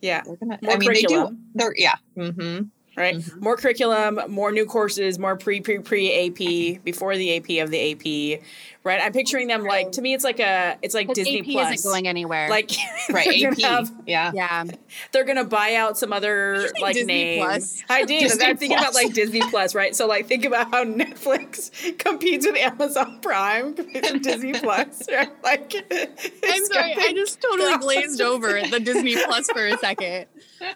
[0.00, 0.22] Yeah.
[0.24, 1.44] they're going to, More I mean, they do, curriculum.
[1.54, 1.94] they're, yeah.
[2.16, 2.66] Mm-hmm.
[2.96, 3.16] right?
[3.16, 3.40] Mhm.
[3.40, 7.92] More curriculum, more new courses, more pre pre pre AP before the AP of the
[7.92, 8.40] AP,
[8.84, 9.00] right?
[9.02, 11.74] I'm picturing them like to me, it's like a it's like Disney AP Plus.
[11.74, 12.48] isn't going anywhere.
[12.48, 12.70] like
[13.10, 13.28] Right.
[13.40, 13.58] they're AP.
[13.58, 14.32] gonna have yeah.
[14.34, 14.64] yeah,
[15.12, 17.44] they're gonna buy out some other like Disney name.
[17.44, 17.82] Plus?
[17.88, 18.20] I did.
[18.20, 19.94] Disney I'm thinking about like Disney Plus, right?
[19.94, 20.84] So like think about how
[21.28, 25.30] Netflix competes with Amazon Prime, competes with Disney Plus, right?
[25.42, 30.26] Like I'm sorry, I just totally glazed over the Disney Plus for a second.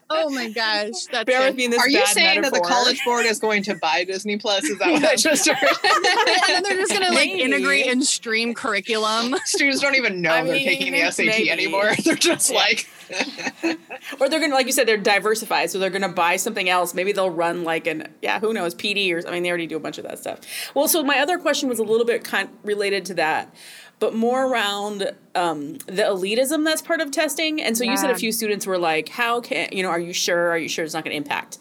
[0.09, 2.61] Oh my gosh, that's bear with me in this Are you bad saying that the
[2.61, 4.65] college board is going to buy Disney Plus?
[4.65, 5.59] Is that what I just heard?
[5.85, 7.43] and then they're just gonna like Maybe.
[7.43, 9.35] integrate and stream curriculum.
[9.45, 11.51] Students don't even know I they're taking the SAT maybe.
[11.51, 11.93] anymore.
[12.05, 12.59] They're just Yeah.
[12.59, 12.89] like,
[14.21, 16.95] Or they're gonna, like you said, they're diversified, so they're gonna buy something else.
[16.95, 19.77] Maybe they'll run like an, yeah, who knows, PD or I mean, they already do
[19.77, 20.41] a bunch of that stuff.
[20.75, 23.55] Well, so my other question was a little bit kind related to that,
[23.99, 27.61] but more around um, the elitism that's part of testing.
[27.63, 29.91] And so you said a few students were like, "How can you know?
[29.91, 30.51] Are you sure?
[30.51, 31.59] Are you sure it's not going to impact?"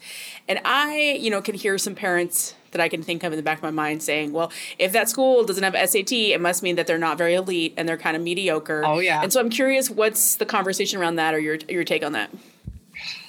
[0.48, 3.42] And I, you know, can hear some parents that I can think of in the
[3.42, 6.76] back of my mind saying, "Well, if that school doesn't have SAT, it must mean
[6.76, 9.22] that they're not very elite and they're kind of mediocre." Oh, yeah.
[9.22, 12.30] And so I'm curious, what's the conversation around that, or your your take on that?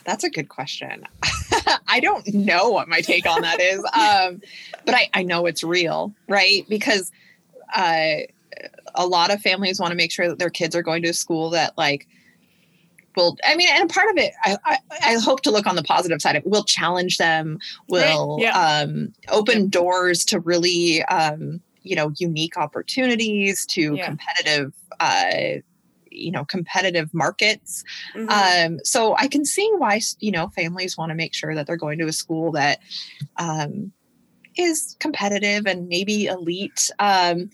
[0.05, 1.05] That's a good question.
[1.87, 4.41] I don't know what my take on that is, um,
[4.85, 6.65] but I, I know it's real, right?
[6.67, 7.11] Because
[7.75, 8.15] uh,
[8.95, 11.13] a lot of families want to make sure that their kids are going to a
[11.13, 12.07] school that, like,
[13.15, 13.37] will.
[13.45, 16.21] I mean, and part of it, I, I, I hope to look on the positive
[16.21, 16.49] side of it.
[16.49, 23.65] Will challenge them, will Right, um, open doors to really, um, you know, unique opportunities
[23.67, 24.05] to Yeah.
[24.05, 24.73] competitive.
[24.99, 25.59] Uh,
[26.15, 27.83] you know competitive markets
[28.15, 28.29] Mhm.
[28.29, 31.75] um, so I can see why you know families want to make sure that they're
[31.75, 32.81] going to a school that
[33.37, 33.91] um,
[34.57, 36.89] is competitive and maybe elite.
[36.99, 37.49] Um,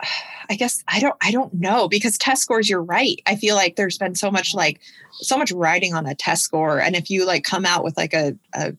[0.50, 2.70] I guess I don't I don't know because test scores.
[2.70, 3.20] You're right.
[3.26, 4.58] I feel like there's been so much mm-hmm.
[4.58, 4.80] like
[5.12, 8.14] so much riding on a test score, and if you like come out with like
[8.14, 8.72] a, a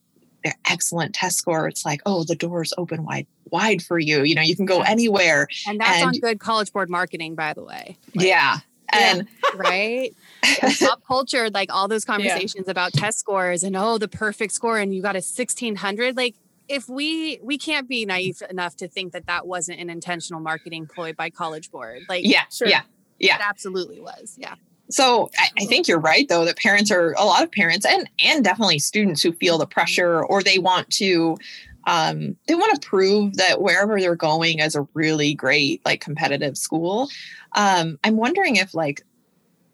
[0.66, 4.24] excellent test score, it's like, oh, the doors open wide, wide for you.
[4.24, 5.48] You know, you can go anywhere.
[5.68, 7.98] And that's on good college board marketing, by the way.
[8.16, 8.60] Like, yeah.
[8.92, 10.16] And right?
[10.62, 14.78] And pop culture, like all those conversations about test scores and oh, the perfect score,
[14.78, 16.16] and you got a 1600.
[16.16, 16.36] Like,
[16.70, 20.88] if we we can't be naive enough to think that that wasn't an intentional marketing
[20.88, 22.68] ploy by College Board, like yeah, Sure.
[22.68, 22.82] yeah.
[23.20, 23.36] yeah.
[23.36, 24.36] it absolutely was.
[24.38, 24.56] Yeah,
[24.90, 28.10] So I, I think you're right though that parents are a lot of parents and
[28.24, 31.38] and definitely students who feel the pressure or they want to
[31.86, 36.58] um, they want to prove that wherever they're going is a really great like competitive
[36.58, 37.10] school.
[37.56, 39.02] Um, I'm wondering if like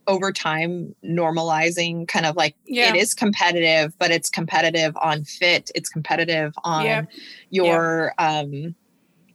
[0.08, 2.94] over time normalizing kind of like Yeah.
[2.94, 7.02] it is competitive, but it's competitive on fit, it's competitive on Yeah.
[7.50, 8.76] your um,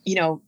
[0.04, 0.40] you know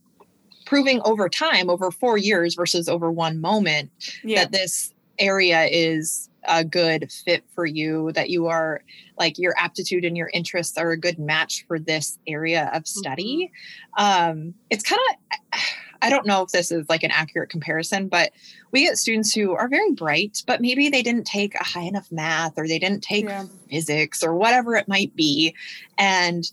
[0.64, 3.90] proving over time over four years versus over one moment
[4.22, 4.44] Yeah.
[4.44, 8.82] that this area is a good fit for you that you are
[9.18, 13.50] like your aptitude and your interests are a good match for this area of study
[13.96, 15.60] um it's kind of
[16.02, 18.32] i don't know if this is like an accurate comparison but
[18.70, 22.10] we get students who are very bright but maybe they didn't take a high enough
[22.12, 23.46] math or they didn't take Yeah.
[23.70, 25.54] physics or whatever it might be
[25.98, 26.50] and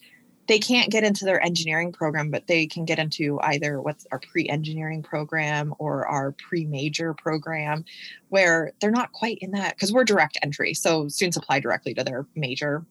[0.48, 4.20] they can't get into their engineering program, but they can get into either what's our
[4.20, 7.86] pre engineering program or our pre major program,
[8.30, 10.74] where they're not quite in that because we're direct entry.
[10.74, 12.84] So students apply directly to their major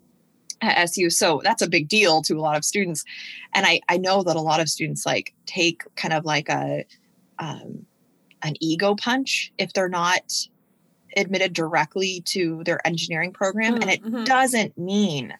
[0.60, 1.10] at SU.
[1.10, 3.04] So that's a big deal to a lot of students.
[3.54, 6.84] And I, I know that a lot of students like take kind of like a,
[7.38, 7.86] um,
[8.42, 10.32] an ego punch if they're not
[11.16, 13.74] admitted directly to their engineering program.
[13.74, 14.24] and it Mhm.
[14.24, 15.34] doesn't mean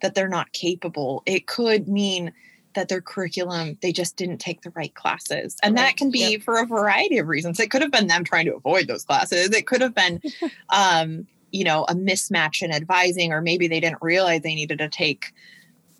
[0.00, 1.22] that they're not capable.
[1.26, 2.32] It could mean
[2.74, 5.56] that their curriculum, they just didn't take the right classes.
[5.62, 5.86] And Right.
[5.86, 7.58] that can be for a variety of reasons.
[7.58, 9.50] It could have been them trying to avoid those classes.
[9.50, 10.20] It could have been,
[10.70, 14.88] um, you know, a mismatch in advising, or maybe they didn't realize they needed to
[14.88, 15.32] take,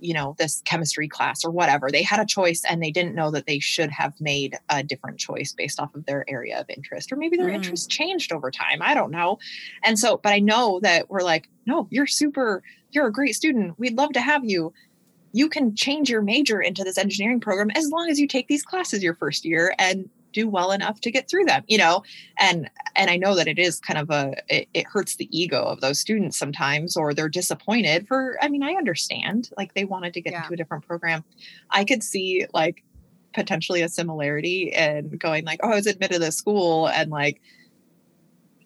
[0.01, 1.91] you know, this chemistry class or whatever.
[1.91, 5.19] They had a choice and they didn't know that they should have made a different
[5.19, 7.55] choice based off of their area of interest, or maybe their Mm.
[7.55, 8.81] interest changed over time.
[8.83, 9.39] I don't know.
[9.83, 13.79] And so, but I know that we're like, no, you're super, you're a great student.
[13.79, 14.73] We'd love to have you.
[15.33, 18.63] You can change your major into this engineering program as long as you take these
[18.63, 22.03] classes your first year and do well enough to get through them, you know?
[22.39, 25.63] And and I know that it is kind of a it, it hurts the ego
[25.63, 29.51] of those students sometimes, or they're disappointed for I mean, I understand.
[29.57, 30.43] Like they wanted to get Yeah.
[30.43, 31.25] into a different program.
[31.71, 32.83] I could see like
[33.35, 37.41] potentially a similarity in going like, oh, I was admitted to school and like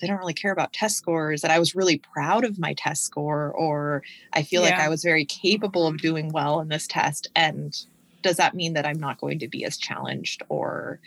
[0.01, 3.05] they don't really care about test scores and i was really proud of my test
[3.05, 4.03] score or
[4.33, 7.87] i feel like i was very capable of doing well in this test and
[8.21, 10.99] does that mean that i'm not going to be as challenged or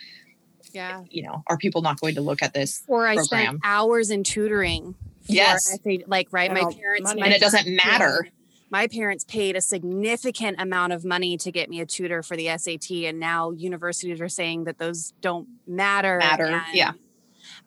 [0.76, 1.02] yeah.
[1.10, 3.46] you know are people not going to look at this Or I program.
[3.46, 4.94] spent hours in tutoring.
[5.28, 5.74] Yes.
[5.74, 7.22] essay- like right, my Oh, parents, money.
[7.22, 8.28] my and it doesn't parents- matter
[8.72, 12.48] my parents paid a significant amount of money to get me a tutor for the
[12.58, 16.18] SAT, and now universities are saying that those don't matter.
[16.18, 16.92] Matter, and, yeah.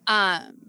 [0.07, 0.68] Um,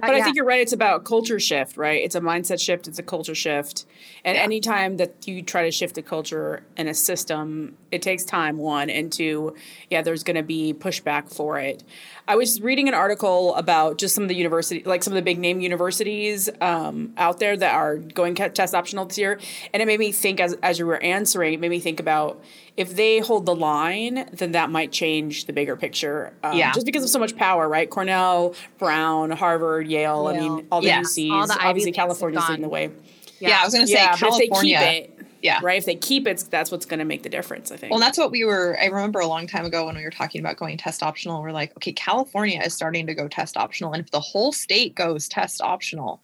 [0.00, 0.24] But uh, I yeah.
[0.24, 0.60] think you're right.
[0.60, 2.02] It's about culture shift, right?
[2.02, 2.88] It's a mindset shift.
[2.88, 3.86] It's a culture shift.
[4.24, 4.42] And Yeah.
[4.42, 8.90] anytime that you try to shift a culture in a system, it takes time, one.
[8.90, 9.54] And two,
[9.90, 11.82] yeah, there's going to be pushback for it.
[12.28, 15.22] I was reading an article about just some of the university, like some of the
[15.22, 19.38] big name universities um, out there that are going test optional this year.
[19.72, 22.42] And it made me think, as, as you were answering, it made me think about
[22.76, 26.32] if they hold the line, then that might change the bigger picture.
[26.42, 26.72] Um, Yeah.
[26.72, 27.88] Just because of so much power, right?
[27.88, 30.26] Cornell, Brown, Harvard, Yale.
[30.26, 31.16] I mean, all the Yes.
[31.16, 31.30] UCs.
[31.30, 32.90] All the obviously, California's in the way.
[33.38, 35.15] yeah, i was going to say yeah, but if they california keep it,
[35.46, 35.78] yeah right?
[35.78, 37.70] If they keep it, that's what's going to make the difference.
[37.70, 37.90] I think.
[37.90, 38.76] Well, that's what we were.
[38.80, 41.42] I remember a long time ago when we were talking about going test optional.
[41.42, 44.94] We're like, okay, California is starting to go test optional, and if the whole state
[44.94, 46.20] goes test optional,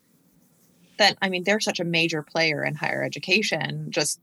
[0.99, 3.87] then I mean, they're such a major player in higher education.
[3.91, 4.21] Just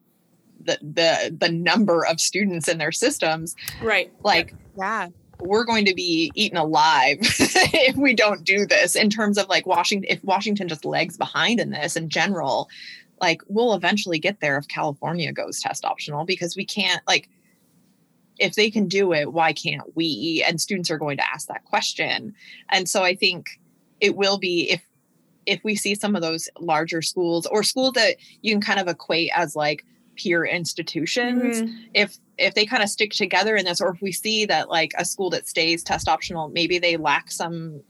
[0.63, 4.11] the the the number of students in their systems, right.
[4.23, 5.07] like yeah.
[5.39, 9.65] we're going to be eaten alive if we don't do this in terms of like
[9.65, 12.69] Washington if Washington just lags behind in this in general
[13.21, 17.29] like we'll eventually get there if California goes test optional because we can't like
[18.37, 21.63] if they can do it why can't we and students are going to ask that
[21.65, 22.33] question
[22.69, 23.59] and so I think
[23.99, 24.81] it will be if
[25.45, 28.87] if we see some of those larger schools or schools that you can kind of
[28.87, 29.83] equate as like
[30.15, 31.75] peer institutions Mhm.
[31.93, 34.93] if if they kind of stick together in this or if we see that like
[34.97, 37.81] a school that stays test optional maybe they lack some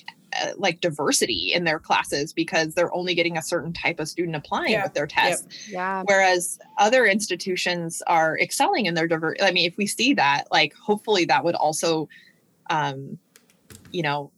[0.42, 4.36] uh, like diversity in their classes because they're only getting a certain type of student
[4.36, 4.84] applying Yeah.
[4.84, 6.04] with their tests Yeah.
[6.06, 10.74] whereas other institutions are excelling in their diver i mean if we see that like
[10.76, 12.08] hopefully that would also
[12.70, 13.18] um
[13.92, 14.32] you know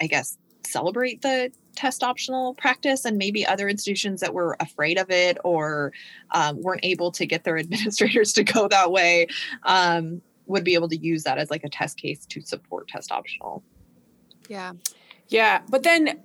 [0.00, 5.10] i guess celebrate the test optional practice and maybe other institutions that were afraid of
[5.10, 5.92] it or
[6.32, 9.26] um, weren't able to get their administrators to go that way
[9.62, 13.12] um, would be able to use that as like a test case to support test
[13.12, 13.62] optional
[14.48, 14.72] Yeah.
[15.28, 16.20] Yeah, but then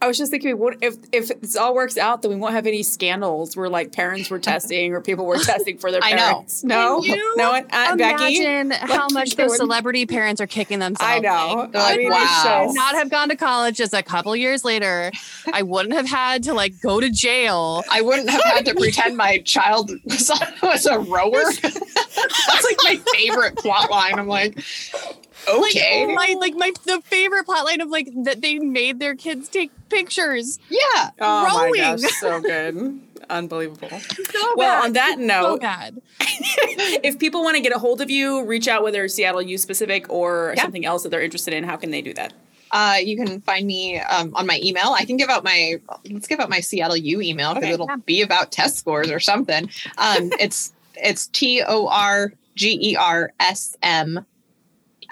[0.00, 2.66] I was just thinking, what if if this all works out, then we won't have
[2.66, 6.16] any scandals where like parents were testing or people were testing for their I know.
[6.16, 6.64] parents.
[6.64, 7.66] No, Can you no one.
[7.70, 11.08] Uh, Becky, Imagine how Like, much there those celebrity parents are kicking themselves.
[11.08, 11.70] I know.
[11.72, 12.62] Like, I mean, wow.
[12.64, 15.12] it's not have gone to college just a couple years later.
[15.52, 17.84] I wouldn't have had to like go to jail.
[17.88, 20.32] I wouldn't have had to pretend my child was,
[20.64, 21.44] was a rower.
[21.62, 24.18] That's like my favorite plot line.
[24.18, 24.58] I'm like,
[25.48, 26.06] okay.
[26.14, 30.58] My like my the favorite plotline of like that they made their kids take pictures.
[30.68, 31.10] yeah.
[31.20, 32.00] Oh my Rowing.
[32.00, 33.00] gosh, so good.
[33.30, 34.00] Unbelievable.
[34.32, 34.84] So Well, bad.
[34.84, 36.00] on that so note, bad.
[36.20, 39.58] if people want to get a hold of you, reach out whether it's Seattle U
[39.58, 40.62] specific or Yeah.
[40.62, 42.32] something else that they're interested in, how can they do that?
[42.70, 44.94] Uh, you can find me um, on my email.
[44.98, 45.74] I can give out my
[46.10, 47.74] let's give out my Seattle U email because Okay.
[47.74, 49.68] it'll be about test scores or something.
[49.98, 54.24] Um, it's it's T O R G E R S M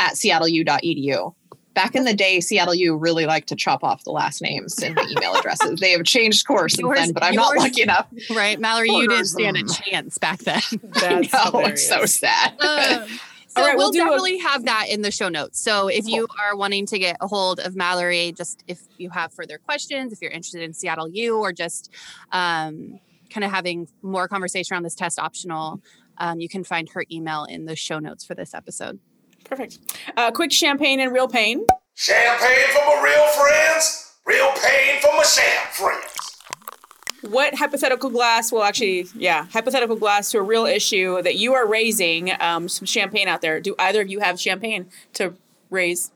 [0.00, 1.34] at seattleu.edu.
[1.74, 4.94] Back in the day, Seattle U really liked to chop off the last names in
[4.94, 5.78] the email addresses.
[5.78, 8.08] They have changed course since then, but I'm not lucky enough.
[8.34, 10.60] Right, Mallory, you didn't stand a chance back then.
[10.82, 11.72] That's no, hilarious.
[11.72, 12.60] it's so sad.
[12.60, 13.08] Um,
[13.46, 15.60] so All right, we'll we'll, do a- definitely have that in the show notes.
[15.60, 19.32] So if you are wanting to get a hold of Mallory, just if you have
[19.32, 21.92] further questions, if you're interested in Seattle U or just
[22.32, 22.98] um,
[23.30, 25.80] kind of having more conversation around this test optional,
[26.18, 28.98] um, you can find her email in the show notes for this episode.
[29.44, 29.78] Perfect.
[30.16, 31.66] Uh, quick champagne and real pain.
[31.94, 36.20] Champagne for my real friends, real pain for my sham friends.
[37.22, 41.66] What hypothetical glass will actually, yeah, hypothetical glass to a real issue that you are
[41.66, 43.60] raising um, some champagne out there?
[43.60, 45.34] Do either of you have champagne to
[45.68, 46.10] raise?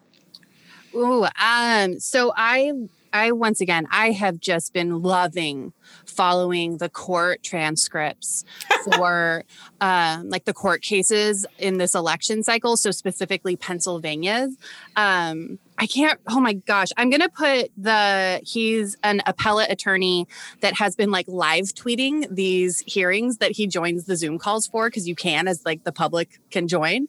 [0.94, 2.72] Ooh, um, so I
[3.14, 5.72] I once again I have just been loving
[6.04, 8.44] following the court transcripts
[8.84, 9.44] for
[9.80, 14.56] um like the court cases in this election cycle, so specifically Pennsylvania's.
[14.96, 20.26] Um I can't oh my gosh, I'm gonna put the he's an appellate attorney
[20.60, 24.88] that has been like live tweeting these hearings that he joins the Zoom calls for
[24.88, 27.06] because you can as like the public can join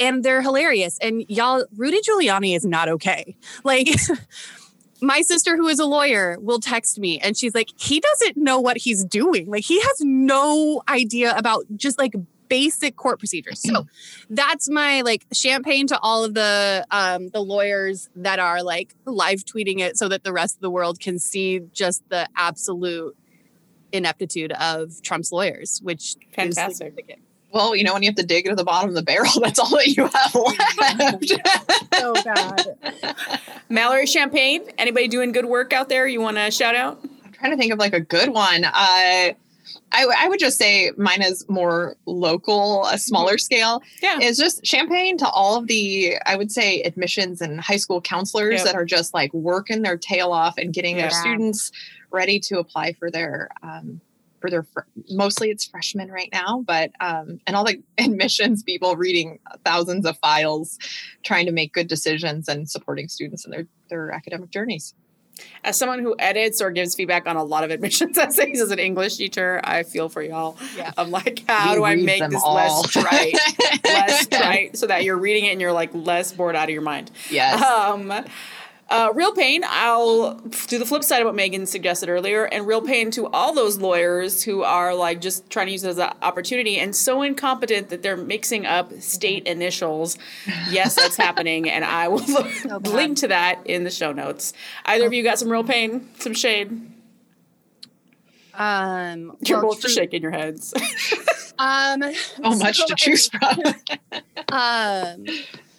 [0.00, 0.98] and they're hilarious.
[1.00, 3.36] And y'all, Rudy Giuliani is not okay.
[3.62, 3.88] Like,
[5.02, 8.60] my sister, who is a lawyer, will text me and she's like, he doesn't know
[8.60, 9.50] what he's doing.
[9.50, 12.14] Like, he has no idea about just like
[12.48, 13.62] basic court procedures.
[13.62, 13.86] So
[14.30, 19.44] that's my like champagne to all of the um the lawyers that are like live
[19.44, 23.16] tweeting it so that the rest of the world can see just the absolute
[23.92, 26.88] ineptitude of Trump's lawyers, which is Fantastic.
[26.88, 27.20] significant.
[27.52, 29.58] Well, you know, when you have to dig to the bottom of the barrel, that's
[29.58, 31.90] all that you have left.
[32.00, 32.76] So bad.
[33.68, 34.62] Mallory Champagne.
[34.78, 36.06] Anybody doing good work out there?
[36.06, 37.00] You want to shout out?
[37.24, 38.64] I'm trying to think of like a good one.
[38.64, 39.34] Uh, I,
[39.92, 43.82] I would just say mine is more local, a smaller scale.
[44.02, 44.18] Yeah.
[44.20, 48.58] Is just champagne to all of the, I would say, admissions and high school counselors
[48.60, 48.64] Yep.
[48.66, 51.70] that are just like working their tail off and getting their students
[52.10, 54.00] ready to apply for their um,
[54.40, 54.80] for their fr-
[55.10, 60.16] mostly it's freshmen right now, but um, and all the admissions people reading thousands of
[60.18, 60.78] files,
[61.22, 64.94] trying to make good decisions and supporting students in their their academic journeys.
[65.64, 68.78] As someone who edits or gives feedback on a lot of admissions essays as an
[68.78, 70.58] English teacher, I feel for y'all.
[70.76, 70.92] Yeah.
[70.98, 72.54] I'm like, how We do I make this all.
[72.56, 73.34] less trite?
[73.84, 76.82] less trite so that you're reading it and you're like less bored out of your
[76.82, 77.10] mind.
[77.30, 77.62] Yes.
[77.62, 78.12] Um,
[78.90, 79.62] uh, real pain.
[79.66, 80.34] I'll
[80.66, 83.78] do the flip side of what Megan suggested earlier, and real pain to all those
[83.78, 87.88] lawyers who are like just trying to use it as an opportunity and so incompetent
[87.90, 90.18] that they're mixing up state initials.
[90.70, 92.86] Yes, that's happening, and I will bad.
[92.88, 94.52] link to that in the show notes.
[94.84, 96.70] Either of you got some real pain, some shade?
[98.54, 100.74] Um, You're well, both just true- shaking your heads.
[101.62, 103.60] Um, so much to choose from.
[104.50, 105.26] um,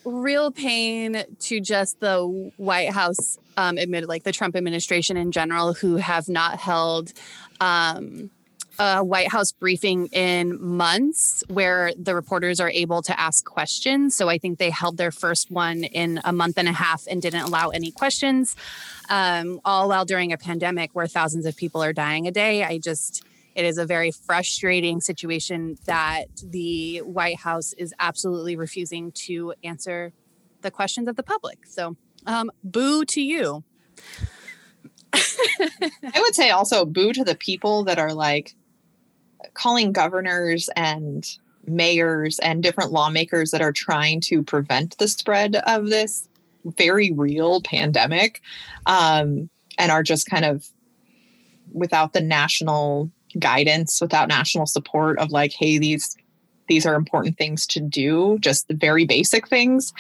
[0.06, 5.74] real pain to just the White House, um, admitted like the Trump administration in general,
[5.74, 7.14] who have not held
[7.60, 8.32] um,
[8.80, 14.16] a White House briefing in months where the reporters are able to ask questions.
[14.16, 17.22] So I think they held their first one in a month and a half and
[17.22, 18.56] didn't allow any questions,
[19.10, 22.64] um, all while during a pandemic where thousands of people are dying a day.
[22.64, 23.24] I just,
[23.56, 30.14] it is a very frustrating situation that the White House is absolutely refusing to answer
[30.62, 31.66] the questions of the public.
[31.66, 33.64] So, um, boo to you.
[35.14, 38.56] I would say also boo to the people that are like
[39.54, 41.28] calling governors and
[41.66, 46.28] mayors and different lawmakers that are trying to prevent the spread of this
[46.64, 48.42] very real pandemic.
[48.86, 50.68] Um, and are just kind of
[51.74, 56.16] without the national guidance, without national support of like, hey, these
[56.68, 59.94] these are important things to do, just the very basic things.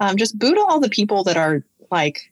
[0.00, 2.30] Um, just boo to all the people that are like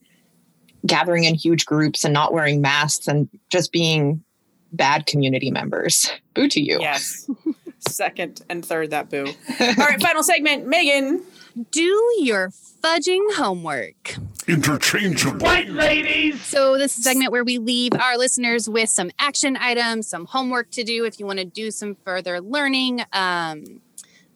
[0.87, 4.25] gathering in huge groups and not wearing masks and just being
[4.73, 6.11] bad community members.
[6.35, 6.81] Boo to you.
[6.81, 7.29] Yes.
[7.89, 9.27] Second and third that boo.
[9.27, 10.67] All right, final segment.
[10.67, 11.23] Megan.
[11.71, 12.51] Do your
[12.83, 14.17] fudging homework.
[14.49, 15.47] Interchangeable.
[15.47, 16.41] Right, ladies.
[16.43, 20.25] So, this is a segment where we leave our listeners with some action items, some
[20.27, 23.05] homework to do if you want to do some further learning.
[23.13, 23.83] Um,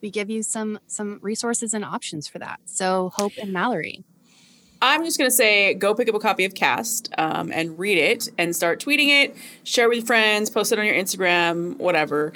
[0.01, 2.59] we give you some some resources and options for that.
[2.65, 4.03] So, Hope and Mallory.
[4.81, 7.97] I'm just going to say go pick up a copy of Caste um, and read
[7.97, 12.31] it and start tweeting it, share with your friends, post it on your Instagram, whatever.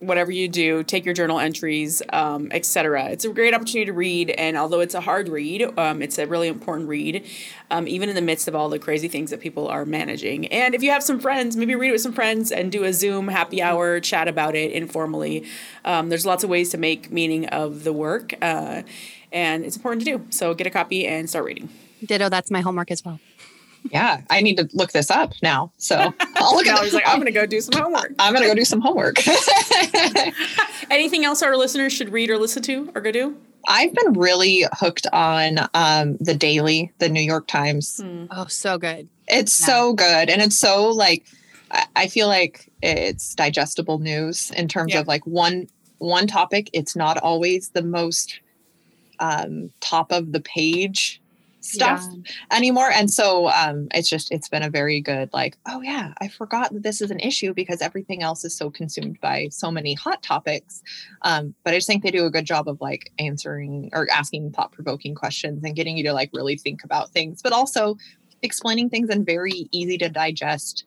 [0.00, 3.06] Whatever you do, take your journal entries, um, etc.
[3.10, 6.26] It's a great opportunity to read, and although it's a hard read, um, it's a
[6.26, 7.24] really important read,
[7.70, 10.46] um, even in the midst of all the crazy things that people are managing.
[10.48, 12.92] And if you have some friends, maybe read it with some friends and do a
[12.92, 15.46] Zoom happy hour chat about it informally.
[15.84, 18.82] Um, there's lots of ways to make meaning of the work, uh,
[19.32, 20.26] and it's important to do.
[20.30, 21.70] So get a copy and start reading.
[22.04, 23.20] Ditto, that's my homework as well.
[23.90, 25.70] Yeah, I need to look this up now.
[25.76, 25.96] So
[26.36, 28.12] I'll look at Now he's like, I'm going to go do some homework.
[28.18, 29.16] I'm gonna go do some homework.
[30.90, 33.36] Anything else our listeners should read or listen to or go do?
[33.66, 38.00] I've been really hooked on um, the Daily, the New York Times.
[38.30, 39.08] Oh, so good.
[39.26, 39.66] It's Yeah.
[39.66, 41.24] so good, and it's so like
[41.70, 45.00] I- I feel like it's digestible news in terms Yeah.
[45.00, 45.68] of like one
[45.98, 46.68] one topic.
[46.74, 48.40] It's not always the most
[49.20, 51.20] um, top of the page
[51.64, 52.04] stuff
[52.52, 56.28] anymore, and so um, it's just it's been a very good like oh yeah I
[56.28, 59.94] forgot that this is an issue because everything else is so consumed by so many
[59.94, 60.82] hot topics.
[61.22, 64.52] Um, but I just think they do a good job of like answering or asking
[64.52, 67.96] thought provoking questions and getting you to like really think about things, but also
[68.42, 70.84] explaining things in very easy to digest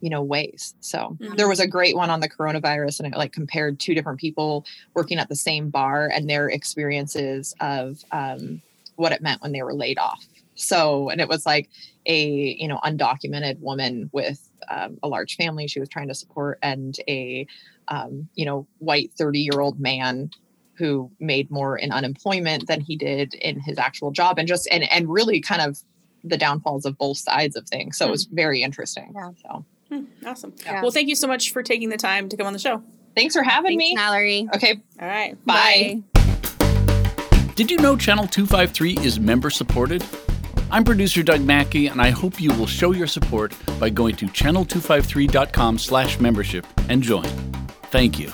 [0.00, 1.36] you know ways so Mhm.
[1.36, 4.64] there was a great one on the coronavirus and it like compared two different people
[4.94, 8.62] working at the same bar and their experiences of um,
[8.96, 10.24] what it meant when they were laid off
[10.54, 11.68] so and it was like
[12.06, 16.58] a you know undocumented woman with um, a large family she was trying to support
[16.62, 17.46] and a
[17.88, 20.30] um, you know white 30 year old man
[20.74, 24.84] who made more in unemployment than he did in his actual job and just and
[24.90, 25.78] and really kind of
[26.24, 29.30] the downfalls of both sides of things so it was very interesting Yeah.
[29.46, 30.54] so Hmm, awesome.
[30.64, 30.82] Yeah.
[30.82, 32.80] Well, thank you so much for taking the time to come on the show.
[33.16, 34.48] thanks for having Thanks, me Mallory.
[34.54, 35.44] okay All right.
[35.44, 36.02] bye.
[37.60, 40.02] Did you know Channel 253 is member supported?
[40.70, 44.24] I'm producer Doug Mackey, and I hope you will show your support by going to
[44.28, 47.26] channel253.com slash membership and join.
[47.90, 48.30] Thank you.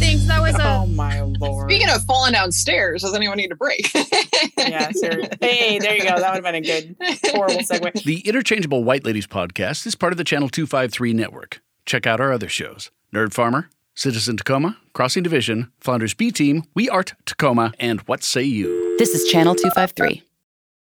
[0.00, 0.26] Thanks.
[0.26, 1.70] That was Oh my lord.
[1.70, 3.88] speaking of falling downstairs does anyone need a break
[4.58, 5.38] yeah, seriously.
[5.40, 6.18] Hey, there you go.
[6.18, 8.02] That would have been a good, horrible segue.
[8.02, 11.62] The Interchangeable White Ladies podcast is part of the Channel 253 network.
[11.86, 16.88] Check out our other shows Nerd Farmer, Citizen Tacoma, Crossing Division, Flounders B Team, We
[16.88, 18.94] Art Tacoma, and What Say You?
[18.96, 20.22] This is Channel 253.